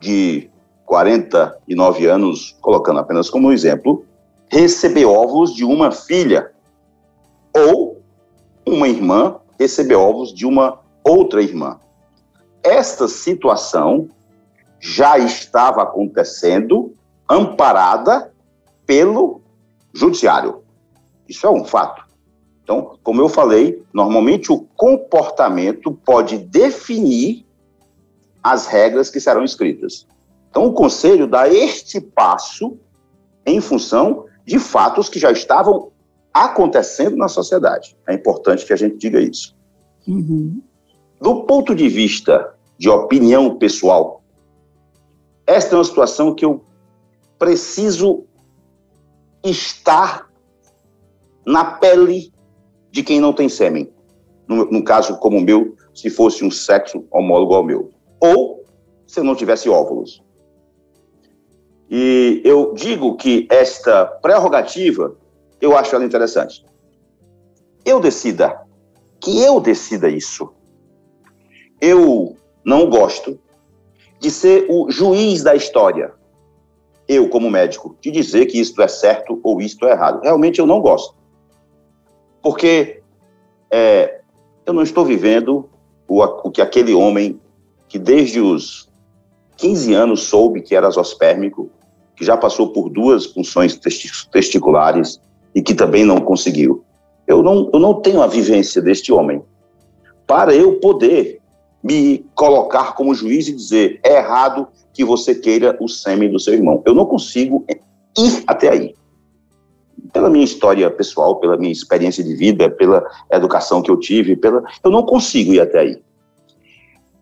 de 0.00 0.50
49 0.86 2.06
anos, 2.06 2.56
colocando 2.60 2.98
apenas 2.98 3.30
como 3.30 3.52
exemplo, 3.52 4.04
receber 4.48 5.04
ovos 5.04 5.54
de 5.54 5.64
uma 5.64 5.92
filha, 5.92 6.52
ou 7.54 8.00
uma 8.66 8.88
irmã 8.88 9.36
receber 9.58 9.94
ovos 9.94 10.32
de 10.32 10.46
uma 10.46 10.80
outra 11.04 11.42
irmã. 11.42 11.78
Esta 12.62 13.06
situação 13.06 14.08
já 14.78 15.18
estava 15.18 15.82
acontecendo, 15.82 16.94
amparada 17.28 18.32
pelo 18.86 19.42
judiciário. 19.92 20.62
Isso 21.28 21.46
é 21.46 21.50
um 21.50 21.64
fato. 21.64 22.09
Então, 22.70 22.96
como 23.02 23.20
eu 23.20 23.28
falei, 23.28 23.82
normalmente 23.92 24.52
o 24.52 24.60
comportamento 24.76 25.90
pode 25.90 26.38
definir 26.38 27.44
as 28.40 28.68
regras 28.68 29.10
que 29.10 29.18
serão 29.18 29.42
escritas. 29.42 30.06
Então, 30.48 30.66
o 30.66 30.72
conselho 30.72 31.26
dá 31.26 31.48
este 31.48 32.00
passo 32.00 32.78
em 33.44 33.60
função 33.60 34.26
de 34.46 34.60
fatos 34.60 35.08
que 35.08 35.18
já 35.18 35.32
estavam 35.32 35.90
acontecendo 36.32 37.16
na 37.16 37.26
sociedade. 37.26 37.96
É 38.06 38.14
importante 38.14 38.64
que 38.64 38.72
a 38.72 38.76
gente 38.76 38.98
diga 38.98 39.20
isso. 39.20 39.56
Uhum. 40.06 40.62
Do 41.20 41.42
ponto 41.46 41.74
de 41.74 41.88
vista 41.88 42.54
de 42.78 42.88
opinião 42.88 43.58
pessoal, 43.58 44.22
esta 45.44 45.74
é 45.74 45.78
uma 45.78 45.84
situação 45.84 46.36
que 46.36 46.44
eu 46.44 46.62
preciso 47.36 48.22
estar 49.42 50.30
na 51.44 51.64
pele 51.64 52.32
de 52.90 53.02
quem 53.02 53.20
não 53.20 53.32
tem 53.32 53.48
sêmen. 53.48 53.90
No, 54.48 54.64
no, 54.66 54.82
caso 54.82 55.16
como 55.18 55.38
o 55.38 55.40
meu, 55.40 55.76
se 55.94 56.10
fosse 56.10 56.44
um 56.44 56.50
sexo 56.50 57.04
homólogo 57.10 57.54
ao 57.54 57.62
meu. 57.62 57.90
Ou 58.20 58.64
se 59.06 59.20
eu 59.20 59.24
não 59.24 59.34
tivesse 59.34 59.68
óvulos. 59.68 60.22
E 61.88 62.40
eu 62.44 62.72
digo 62.74 63.16
que 63.16 63.46
esta 63.50 64.06
prerrogativa, 64.06 65.16
eu 65.60 65.76
acho 65.76 65.94
ela 65.94 66.04
interessante. 66.04 66.64
Eu 67.84 68.00
decida, 68.00 68.60
que 69.20 69.42
eu 69.42 69.60
decida 69.60 70.08
isso. 70.08 70.52
Eu 71.80 72.36
não 72.64 72.88
gosto 72.88 73.38
de 74.20 74.30
ser 74.30 74.66
o 74.68 74.90
juiz 74.90 75.42
da 75.42 75.54
história. 75.54 76.12
Eu, 77.08 77.28
como 77.28 77.50
médico, 77.50 77.96
de 78.00 78.10
dizer 78.10 78.46
que 78.46 78.60
isto 78.60 78.80
é 78.82 78.86
certo 78.86 79.40
ou 79.42 79.60
isto 79.60 79.86
é 79.86 79.92
errado. 79.92 80.22
Realmente 80.22 80.60
eu 80.60 80.66
não 80.66 80.80
gosto. 80.80 81.19
Porque 82.42 83.02
é, 83.70 84.20
eu 84.66 84.72
não 84.72 84.82
estou 84.82 85.04
vivendo 85.04 85.68
o, 86.08 86.22
o 86.22 86.50
que 86.50 86.60
aquele 86.60 86.94
homem 86.94 87.40
que 87.88 87.98
desde 87.98 88.40
os 88.40 88.88
15 89.56 89.94
anos 89.94 90.22
soube 90.22 90.62
que 90.62 90.74
era 90.74 90.90
zospérmico, 90.90 91.70
que 92.16 92.24
já 92.24 92.36
passou 92.36 92.72
por 92.72 92.88
duas 92.88 93.26
punções 93.26 93.78
testiculares 94.30 95.20
e 95.54 95.62
que 95.62 95.74
também 95.74 96.04
não 96.04 96.20
conseguiu. 96.20 96.84
Eu 97.26 97.42
não, 97.42 97.70
eu 97.72 97.78
não 97.78 97.94
tenho 97.94 98.22
a 98.22 98.26
vivência 98.26 98.80
deste 98.80 99.12
homem 99.12 99.42
para 100.26 100.54
eu 100.54 100.78
poder 100.80 101.40
me 101.82 102.24
colocar 102.34 102.94
como 102.94 103.14
juiz 103.14 103.48
e 103.48 103.52
dizer 103.54 104.00
é 104.04 104.18
errado 104.18 104.68
que 104.92 105.04
você 105.04 105.34
queira 105.34 105.76
o 105.80 105.88
sêmen 105.88 106.30
do 106.30 106.38
seu 106.38 106.54
irmão. 106.54 106.82
Eu 106.84 106.94
não 106.94 107.06
consigo 107.06 107.64
ir 107.68 108.42
até 108.46 108.68
aí. 108.68 108.94
Pela 110.12 110.30
minha 110.30 110.44
história 110.44 110.90
pessoal, 110.90 111.36
pela 111.36 111.56
minha 111.56 111.72
experiência 111.72 112.22
de 112.22 112.34
vida, 112.34 112.70
pela 112.70 113.04
educação 113.30 113.82
que 113.82 113.90
eu 113.90 113.98
tive, 113.98 114.36
pela 114.36 114.62
eu 114.82 114.90
não 114.90 115.04
consigo 115.04 115.52
ir 115.52 115.60
até 115.60 115.80
aí. 115.80 116.02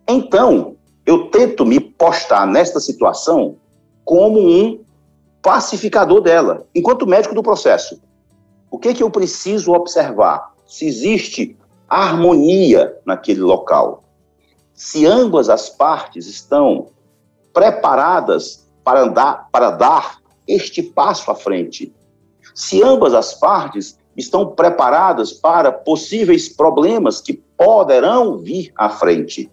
Então, 0.06 0.76
eu 1.04 1.26
tento 1.30 1.64
me 1.64 1.80
postar 1.80 2.46
nesta 2.46 2.80
situação 2.80 3.56
como 4.04 4.40
um 4.40 4.80
pacificador 5.42 6.20
dela, 6.20 6.66
enquanto 6.74 7.06
médico 7.06 7.34
do 7.34 7.42
processo. 7.42 8.00
O 8.70 8.78
que, 8.78 8.88
é 8.88 8.94
que 8.94 9.02
eu 9.02 9.10
preciso 9.10 9.72
observar? 9.72 10.52
Se 10.66 10.86
existe 10.86 11.56
harmonia 11.88 12.96
naquele 13.06 13.40
local. 13.40 14.04
Se 14.74 15.06
ambas 15.06 15.48
as 15.48 15.70
partes 15.70 16.26
estão 16.26 16.88
preparadas 17.52 18.68
para 18.84 19.02
andar, 19.02 19.48
para 19.50 19.70
dar 19.70 20.18
este 20.46 20.82
passo 20.82 21.30
à 21.30 21.34
frente. 21.34 21.94
Se 22.58 22.82
ambas 22.82 23.14
as 23.14 23.34
partes 23.34 23.96
estão 24.16 24.48
preparadas 24.48 25.32
para 25.32 25.70
possíveis 25.70 26.48
problemas 26.48 27.20
que 27.20 27.34
poderão 27.56 28.36
vir 28.38 28.72
à 28.74 28.90
frente. 28.90 29.48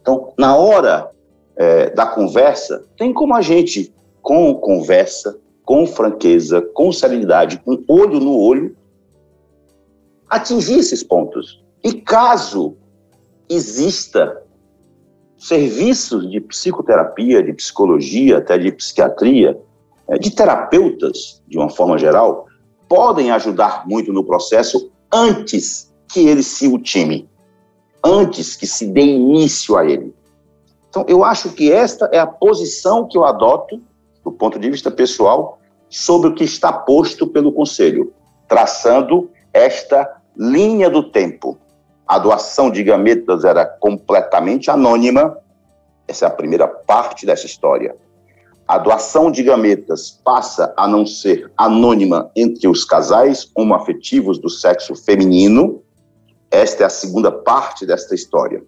Então, 0.00 0.32
na 0.38 0.56
hora 0.56 1.10
é, 1.56 1.90
da 1.90 2.06
conversa, 2.06 2.84
tem 2.96 3.12
como 3.12 3.34
a 3.34 3.42
gente, 3.42 3.92
com 4.22 4.54
conversa, 4.54 5.36
com 5.64 5.84
franqueza, 5.84 6.62
com 6.62 6.92
serenidade, 6.92 7.58
com 7.58 7.82
olho 7.88 8.20
no 8.20 8.38
olho, 8.38 8.76
atingir 10.30 10.78
esses 10.78 11.02
pontos. 11.02 11.60
E 11.82 11.92
caso 11.92 12.76
exista 13.48 14.40
serviços 15.36 16.30
de 16.30 16.40
psicoterapia, 16.40 17.42
de 17.42 17.52
psicologia, 17.52 18.38
até 18.38 18.56
de 18.56 18.70
psiquiatria, 18.70 19.60
de 20.20 20.30
terapeutas, 20.30 21.42
de 21.46 21.58
uma 21.58 21.70
forma 21.70 21.98
geral, 21.98 22.46
podem 22.88 23.30
ajudar 23.30 23.86
muito 23.86 24.12
no 24.12 24.24
processo 24.24 24.90
antes 25.12 25.92
que 26.12 26.28
ele 26.28 26.42
se 26.42 26.68
ultime, 26.68 27.28
antes 28.04 28.56
que 28.56 28.66
se 28.66 28.86
dê 28.86 29.02
início 29.02 29.76
a 29.76 29.84
ele. 29.84 30.14
Então, 30.90 31.04
eu 31.08 31.24
acho 31.24 31.50
que 31.52 31.72
esta 31.72 32.08
é 32.12 32.18
a 32.18 32.26
posição 32.26 33.08
que 33.08 33.18
eu 33.18 33.24
adoto, 33.24 33.82
do 34.22 34.30
ponto 34.30 34.58
de 34.58 34.70
vista 34.70 34.90
pessoal, 34.90 35.58
sobre 35.88 36.28
o 36.28 36.34
que 36.34 36.44
está 36.44 36.72
posto 36.72 37.26
pelo 37.26 37.52
Conselho, 37.52 38.12
traçando 38.46 39.30
esta 39.52 40.20
linha 40.36 40.90
do 40.90 41.10
tempo. 41.10 41.58
A 42.06 42.18
doação 42.18 42.70
de 42.70 42.82
gametas 42.84 43.44
era 43.44 43.64
completamente 43.64 44.70
anônima, 44.70 45.38
essa 46.06 46.26
é 46.26 46.28
a 46.28 46.30
primeira 46.30 46.68
parte 46.68 47.24
dessa 47.24 47.46
história. 47.46 47.96
A 48.66 48.78
doação 48.78 49.30
de 49.30 49.42
gametas 49.42 50.18
passa 50.24 50.72
a 50.76 50.88
não 50.88 51.04
ser 51.04 51.52
anônima 51.56 52.30
entre 52.34 52.66
os 52.66 52.82
casais 52.82 53.50
homoafetivos 53.54 54.38
do 54.38 54.48
sexo 54.48 54.94
feminino. 54.94 55.82
Esta 56.50 56.84
é 56.84 56.86
a 56.86 56.90
segunda 56.90 57.30
parte 57.30 57.84
desta 57.84 58.14
história. 58.14 58.62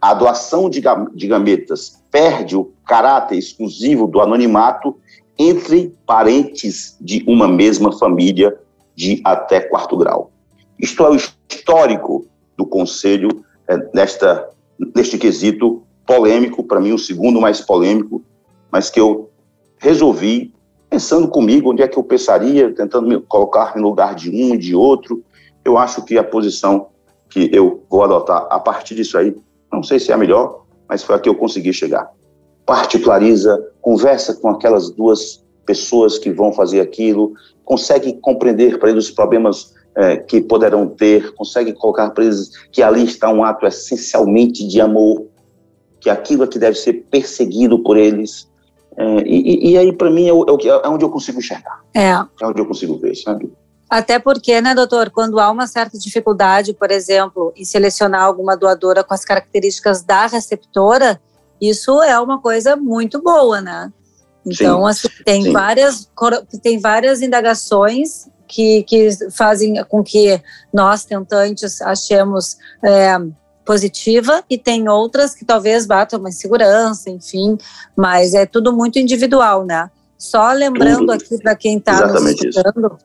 A 0.00 0.12
doação 0.14 0.68
de 0.68 0.80
gametas 1.28 2.02
perde 2.10 2.56
o 2.56 2.72
caráter 2.84 3.38
exclusivo 3.38 4.06
do 4.08 4.20
anonimato 4.20 4.96
entre 5.38 5.94
parentes 6.04 6.96
de 7.00 7.24
uma 7.26 7.46
mesma 7.46 7.96
família 7.96 8.58
de 8.96 9.20
até 9.24 9.60
quarto 9.60 9.96
grau. 9.96 10.32
Isto 10.78 11.04
é 11.04 11.10
o 11.10 11.16
histórico 11.16 12.26
do 12.56 12.66
Conselho 12.66 13.44
é, 13.68 13.76
nesta, 13.94 14.48
neste 14.94 15.18
quesito 15.18 15.82
polêmico, 16.06 16.64
para 16.64 16.80
mim 16.80 16.92
o 16.92 16.98
segundo 16.98 17.40
mais 17.40 17.60
polêmico, 17.60 18.22
mas 18.70 18.90
que 18.90 19.00
eu 19.00 19.30
resolvi, 19.78 20.54
pensando 20.88 21.28
comigo, 21.28 21.70
onde 21.70 21.82
é 21.82 21.88
que 21.88 21.98
eu 21.98 22.02
pensaria, 22.02 22.72
tentando 22.72 23.06
me 23.06 23.20
colocar 23.20 23.76
no 23.76 23.88
lugar 23.88 24.14
de 24.14 24.30
um 24.30 24.54
e 24.54 24.58
de 24.58 24.74
outro. 24.74 25.22
Eu 25.64 25.76
acho 25.76 26.04
que 26.04 26.16
a 26.16 26.24
posição 26.24 26.88
que 27.28 27.50
eu 27.52 27.82
vou 27.90 28.04
adotar 28.04 28.46
a 28.50 28.58
partir 28.58 28.94
disso 28.94 29.18
aí, 29.18 29.36
não 29.72 29.82
sei 29.82 29.98
se 29.98 30.10
é 30.10 30.14
a 30.14 30.18
melhor, 30.18 30.64
mas 30.88 31.02
foi 31.02 31.16
a 31.16 31.18
que 31.18 31.28
eu 31.28 31.34
consegui 31.34 31.72
chegar. 31.72 32.10
Particulariza, 32.64 33.72
conversa 33.80 34.34
com 34.34 34.48
aquelas 34.48 34.90
duas 34.90 35.44
pessoas 35.64 36.18
que 36.18 36.30
vão 36.30 36.52
fazer 36.52 36.80
aquilo, 36.80 37.34
consegue 37.64 38.14
compreender 38.14 38.78
para 38.78 38.90
eles 38.90 39.06
os 39.06 39.10
problemas 39.10 39.74
é, 39.96 40.16
que 40.16 40.40
poderão 40.40 40.86
ter, 40.88 41.34
consegue 41.34 41.72
colocar 41.72 42.10
para 42.10 42.24
eles 42.24 42.50
que 42.70 42.82
ali 42.82 43.04
está 43.04 43.30
um 43.30 43.42
ato 43.42 43.66
essencialmente 43.66 44.66
de 44.66 44.80
amor, 44.80 45.26
que 46.00 46.08
aquilo 46.08 46.44
é 46.44 46.46
que 46.46 46.58
deve 46.58 46.76
ser 46.76 47.06
perseguido 47.10 47.82
por 47.82 47.96
eles, 47.96 48.48
é, 48.96 49.22
e, 49.26 49.72
e, 49.72 49.78
aí, 49.78 49.92
para 49.92 50.10
mim, 50.10 50.26
é, 50.26 50.30
é, 50.30 50.68
é, 50.84 50.88
onde 50.88 51.04
eu 51.04 51.10
consigo 51.10 51.38
enxergar. 51.38 51.80
É. 51.94 52.10
É 52.10 52.46
onde 52.46 52.60
eu 52.60 52.66
consigo 52.66 52.98
ver, 52.98 53.14
sabe? 53.14 53.52
Até 53.88 54.18
porque, 54.18 54.60
né, 54.60 54.74
doutor, 54.74 55.10
quando 55.10 55.38
há 55.38 55.50
uma 55.50 55.66
certa 55.66 55.98
dificuldade, 55.98 56.72
por 56.72 56.90
exemplo, 56.90 57.52
em 57.54 57.64
selecionar 57.64 58.22
alguma 58.22 58.56
doadora 58.56 59.04
com 59.04 59.14
as 59.14 59.24
características 59.24 60.02
da 60.02 60.26
receptora, 60.26 61.20
isso 61.60 62.02
é 62.02 62.18
uma 62.18 62.40
coisa 62.40 62.74
muito 62.74 63.22
boa, 63.22 63.60
né? 63.60 63.92
Então, 64.44 64.80
sim, 64.80 64.88
assim, 64.88 65.24
tem 65.24 65.42
sim. 65.42 65.52
várias 65.52 66.10
tem 66.62 66.78
várias 66.78 67.20
indagações 67.20 68.28
que, 68.46 68.82
que 68.84 69.08
fazem 69.32 69.82
com 69.88 70.02
que 70.02 70.40
nós 70.72 71.04
tentantes 71.04 71.80
achemos 71.82 72.56
é, 72.82 73.18
positiva 73.66 74.44
e 74.48 74.56
tem 74.56 74.88
outras 74.88 75.34
que 75.34 75.44
talvez 75.44 75.84
batam 75.84 76.20
uma 76.20 76.28
insegurança, 76.28 77.10
enfim, 77.10 77.58
mas 77.96 78.32
é 78.32 78.46
tudo 78.46 78.72
muito 78.72 78.98
individual, 78.98 79.64
né? 79.64 79.90
Só 80.16 80.52
lembrando 80.52 81.00
tudo. 81.00 81.12
aqui 81.12 81.36
para 81.42 81.54
quem 81.56 81.76
está 81.76 82.06
nos 82.06 82.24
escutando, 82.24 82.96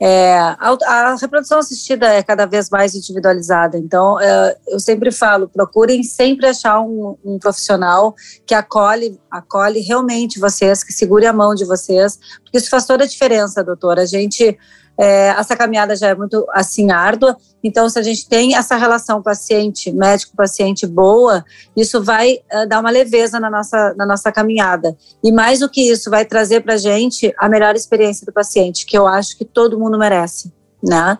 é, 0.00 0.38
a, 0.38 0.76
a, 0.86 1.16
reprodução 1.16 1.58
assistida 1.58 2.06
é 2.06 2.22
cada 2.22 2.46
vez 2.46 2.70
mais 2.70 2.94
individualizada, 2.94 3.76
então 3.76 4.18
é, 4.20 4.56
eu 4.68 4.78
sempre 4.78 5.10
falo, 5.10 5.48
procurem 5.48 6.04
sempre 6.04 6.46
achar 6.46 6.80
um, 6.80 7.16
um, 7.24 7.36
profissional 7.36 8.14
que 8.46 8.54
acolhe, 8.54 9.18
acolhe 9.28 9.80
realmente 9.80 10.38
vocês, 10.38 10.84
que 10.84 10.92
segure 10.92 11.26
a 11.26 11.32
mão 11.32 11.52
de 11.52 11.64
vocês, 11.64 12.16
porque 12.44 12.58
isso 12.58 12.70
faz 12.70 12.86
toda 12.86 13.02
a 13.02 13.08
diferença, 13.08 13.64
doutora. 13.64 14.02
A 14.02 14.06
gente 14.06 14.56
é, 14.98 15.28
essa 15.28 15.56
caminhada 15.56 15.94
já 15.94 16.08
é 16.08 16.14
muito 16.14 16.44
assim 16.50 16.90
árdua. 16.90 17.36
Então, 17.62 17.88
se 17.88 17.98
a 17.98 18.02
gente 18.02 18.28
tem 18.28 18.56
essa 18.56 18.76
relação 18.76 19.22
paciente, 19.22 19.92
médico-paciente 19.92 20.86
boa, 20.86 21.44
isso 21.76 22.02
vai 22.02 22.40
uh, 22.52 22.66
dar 22.68 22.80
uma 22.80 22.90
leveza 22.90 23.38
na 23.38 23.48
nossa, 23.48 23.94
na 23.96 24.04
nossa 24.04 24.32
caminhada. 24.32 24.96
E 25.22 25.30
mais 25.30 25.60
do 25.60 25.68
que 25.68 25.80
isso, 25.80 26.10
vai 26.10 26.24
trazer 26.24 26.62
para 26.62 26.74
a 26.74 26.78
gente 26.78 27.32
a 27.38 27.48
melhor 27.48 27.76
experiência 27.76 28.26
do 28.26 28.32
paciente, 28.32 28.84
que 28.84 28.98
eu 28.98 29.06
acho 29.06 29.38
que 29.38 29.44
todo 29.44 29.78
mundo 29.78 29.96
merece, 29.96 30.52
né? 30.82 31.16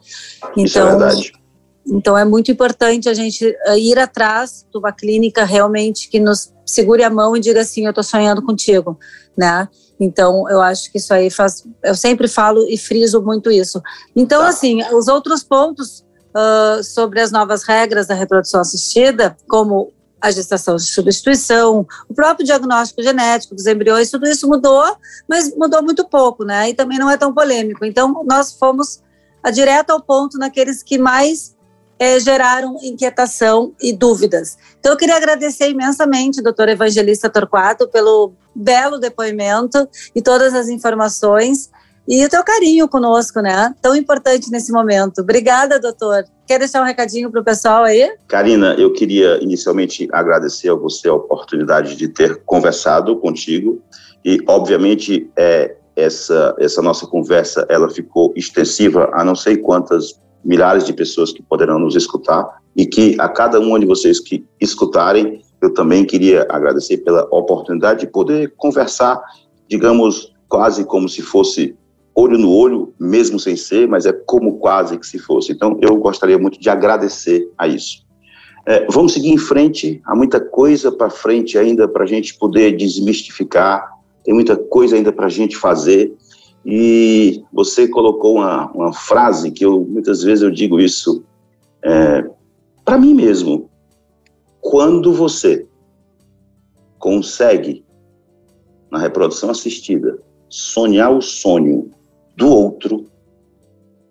Então, 0.57 0.65
isso 0.65 0.79
é 0.79 0.83
então, 0.83 0.99
verdade. 0.99 1.33
Então 1.91 2.19
é 2.19 2.25
muito 2.25 2.51
importante 2.51 3.09
a 3.09 3.15
gente 3.15 3.47
uh, 3.47 3.79
ir 3.79 3.99
atrás 3.99 4.67
de 4.71 4.79
uma 4.79 4.93
clínica 4.93 5.45
realmente 5.45 6.09
que 6.09 6.21
nos 6.21 6.53
segure 6.67 7.03
a 7.03 7.11
mão 7.11 7.37
e 7.37 7.41
diga 7.41 7.63
assim, 7.63 7.85
eu 7.85 7.91
estou 7.91 8.05
sonhando 8.05 8.43
contigo, 8.43 8.99
né? 9.37 9.69
Então, 10.01 10.49
eu 10.49 10.61
acho 10.61 10.91
que 10.93 10.99
isso 10.99 11.13
aí 11.13 11.31
faz. 11.31 11.65
Eu 11.83 11.95
sempre 11.95 12.29
falo 12.29 12.67
e 12.69 12.79
friso 12.79 13.21
muito 13.21 13.51
isso. 13.51 13.83
Então, 14.15 14.43
tá. 14.43 14.49
assim, 14.49 14.83
os 14.93 15.09
outros 15.09 15.43
pontos 15.43 16.05
uh, 16.29 16.83
sobre 16.83 17.21
as 17.21 17.33
novas 17.33 17.65
regras 17.65 18.07
da 18.07 18.15
reprodução 18.15 18.61
assistida, 18.61 19.37
como 19.49 19.93
a 20.21 20.31
gestação 20.31 20.77
de 20.77 20.85
substituição, 20.85 21.87
o 22.09 22.15
próprio 22.15 22.45
diagnóstico 22.45 23.03
genético 23.03 23.55
dos 23.55 23.67
embriões, 23.67 24.11
tudo 24.11 24.27
isso 24.27 24.49
mudou, 24.49 24.97
mas 25.29 25.55
mudou 25.57 25.83
muito 25.83 26.09
pouco, 26.09 26.45
né? 26.45 26.71
E 26.71 26.75
também 26.75 26.99
não 26.99 27.09
é 27.09 27.17
tão 27.17 27.33
polêmico. 27.33 27.85
Então, 27.85 28.25
nós 28.25 28.53
fomos 28.53 29.01
direto 29.53 29.91
ao 29.91 30.03
ponto 30.03 30.37
naqueles 30.37 30.83
que 30.83 30.99
mais 30.99 31.57
é, 31.99 32.19
geraram 32.21 32.77
inquietação 32.83 33.73
e 33.81 33.93
dúvidas. 33.93 34.57
Então, 34.79 34.93
eu 34.93 34.99
queria 34.99 35.17
agradecer 35.17 35.71
imensamente, 35.71 36.43
doutor 36.43 36.69
Evangelista 36.69 37.29
Torquato, 37.31 37.89
pelo 37.89 38.33
belo 38.59 38.99
depoimento 38.99 39.89
e 40.15 40.21
todas 40.21 40.53
as 40.55 40.69
informações 40.69 41.71
e 42.09 42.25
o 42.25 42.29
teu 42.29 42.43
carinho 42.43 42.89
conosco, 42.89 43.41
né? 43.41 43.75
Tão 43.83 43.95
importante 43.95 44.51
nesse 44.51 44.73
momento. 44.73 45.21
Obrigada, 45.21 45.79
doutor. 45.79 46.25
Quer 46.47 46.59
deixar 46.59 46.81
um 46.81 46.87
recadinho 46.87 47.31
para 47.31 47.43
o 47.43 47.45
pessoal 47.45 47.85
aí? 47.85 48.11
Karina, 48.27 48.75
eu 48.79 48.91
queria 48.95 49.39
inicialmente 49.43 50.09
agradecer 50.11 50.71
a 50.71 50.75
você 50.75 51.07
a 51.09 51.15
oportunidade 51.15 51.97
de 51.97 52.09
ter 52.09 52.43
conversado 52.47 53.15
contigo 53.19 53.83
e, 54.25 54.39
obviamente, 54.49 55.31
é, 55.37 55.77
essa, 55.95 56.57
essa 56.59 56.81
nossa 56.81 57.07
conversa 57.07 57.67
ela 57.69 57.91
ficou 57.91 58.33
extensiva 58.35 59.11
a 59.13 59.23
não 59.23 59.35
sei 59.35 59.59
quantas 59.59 60.19
milhares 60.43 60.85
de 60.85 60.95
pessoas 60.95 61.31
que 61.31 61.43
poderão 61.43 61.79
nos 61.79 61.95
escutar 61.95 62.47
e 62.75 62.87
que 62.87 63.17
a 63.19 63.29
cada 63.29 63.61
um 63.61 63.79
de 63.79 63.85
vocês 63.85 64.19
que 64.19 64.47
escutarem, 64.59 65.43
eu 65.61 65.75
também 65.75 66.05
queria 66.05 66.47
agradecer 66.49 66.99
pela 66.99 67.23
oportunidade 67.31 68.01
de 68.01 68.07
poder 68.07 68.55
conversar, 68.57 69.21
digamos, 69.69 70.33
quase 70.49 70.85
como 70.85 71.09
se 71.09 71.23
fosse 71.23 71.77
olho 72.15 72.39
no 72.39 72.51
olho, 72.51 72.93
mesmo 72.99 73.39
sem 73.39 73.57
ser, 73.57 73.87
mas 73.87 74.07
é 74.07 74.13
como 74.13 74.59
quase 74.59 74.99
que 74.99 75.07
se 75.07 75.19
fosse. 75.19 75.53
Então, 75.53 75.79
eu 75.81 75.97
gostaria 75.97 76.39
muito 76.39 76.61
de 76.61 76.69
agradecer 76.69 77.49
a 77.57 77.69
isso. 77.69 78.05
É, 78.67 78.87
vamos 78.91 79.13
seguir 79.13 79.31
em 79.31 79.39
frente, 79.39 80.01
há 80.05 80.15
muita 80.15 80.41
coisa 80.41 80.91
para 80.91 81.09
frente 81.09 81.57
ainda 81.57 81.89
para 81.89 82.05
a 82.05 82.07
gente 82.07 82.37
poder 82.37 82.77
desmistificar, 82.77 83.89
tem 84.25 84.35
muita 84.35 84.57
coisa 84.57 84.97
ainda 84.97 85.13
para 85.13 85.27
a 85.27 85.31
gente 85.31 85.57
fazer. 85.57 86.13
E 86.67 87.43
você 87.53 87.89
colocou 87.89 88.37
uma, 88.37 88.71
uma 88.73 88.93
frase 88.93 89.51
que 89.51 89.65
eu 89.65 89.81
muitas 89.89 90.23
vezes 90.23 90.43
eu 90.43 90.51
digo 90.51 90.79
isso 90.79 91.25
é, 91.83 92.25
para 92.85 92.99
mim 92.99 93.15
mesmo. 93.15 93.68
Quando 94.71 95.15
você 95.15 95.67
consegue 96.99 97.87
na 98.91 98.99
reprodução 98.99 99.49
assistida 99.49 100.23
sonhar 100.51 101.11
o 101.11 101.23
sonho 101.23 101.91
do 102.37 102.51
outro, 102.51 103.07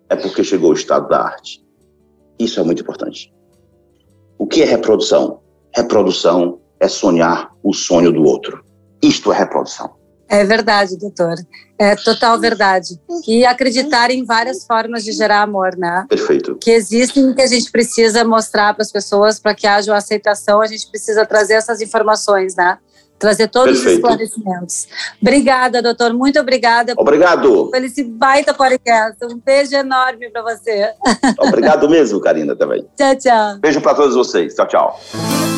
é 0.08 0.16
porque 0.16 0.42
chegou 0.42 0.70
o 0.70 0.74
estado 0.74 1.08
da 1.08 1.22
arte. 1.22 1.64
Isso 2.40 2.58
é 2.58 2.64
muito 2.64 2.82
importante. 2.82 3.32
O 4.36 4.48
que 4.48 4.60
é 4.60 4.64
reprodução? 4.64 5.40
Reprodução 5.76 6.60
é 6.80 6.88
sonhar 6.88 7.54
o 7.62 7.72
sonho 7.72 8.12
do 8.12 8.24
outro. 8.24 8.64
Isto 9.00 9.32
é 9.32 9.38
reprodução. 9.38 9.96
É 10.28 10.44
verdade, 10.44 10.96
doutor. 10.98 11.34
É 11.78 11.96
total 11.96 12.38
verdade. 12.38 13.00
E 13.26 13.46
acreditar 13.46 14.10
em 14.10 14.24
várias 14.24 14.66
formas 14.66 15.04
de 15.04 15.12
gerar 15.12 15.42
amor, 15.42 15.76
né? 15.76 16.04
Perfeito. 16.08 16.56
Que 16.56 16.72
existem 16.72 17.32
que 17.32 17.40
a 17.40 17.46
gente 17.46 17.70
precisa 17.70 18.24
mostrar 18.24 18.74
para 18.74 18.82
as 18.82 18.92
pessoas 18.92 19.38
para 19.38 19.54
que 19.54 19.66
haja 19.66 19.90
uma 19.90 19.98
aceitação, 19.98 20.60
a 20.60 20.66
gente 20.66 20.88
precisa 20.90 21.24
trazer 21.24 21.54
essas 21.54 21.80
informações, 21.80 22.54
né? 22.56 22.78
Trazer 23.18 23.48
todos 23.48 23.80
Perfeito. 23.80 24.06
os 24.06 24.12
esclarecimentos. 24.12 24.88
Obrigada, 25.20 25.82
doutor. 25.82 26.12
Muito 26.12 26.38
obrigada. 26.38 26.94
Obrigado. 26.96 27.68
Por 27.68 27.82
esse 27.82 28.04
baita 28.04 28.54
podcast. 28.54 29.24
Um 29.24 29.38
beijo 29.44 29.74
enorme 29.74 30.30
para 30.30 30.42
você. 30.42 30.92
Obrigado 31.40 31.88
mesmo, 31.88 32.20
Karina, 32.20 32.54
também. 32.54 32.86
Tchau, 32.96 33.16
tchau. 33.16 33.58
Beijo 33.58 33.80
para 33.80 33.94
todos 33.94 34.14
vocês. 34.14 34.54
Tchau, 34.54 34.68
tchau. 34.68 35.57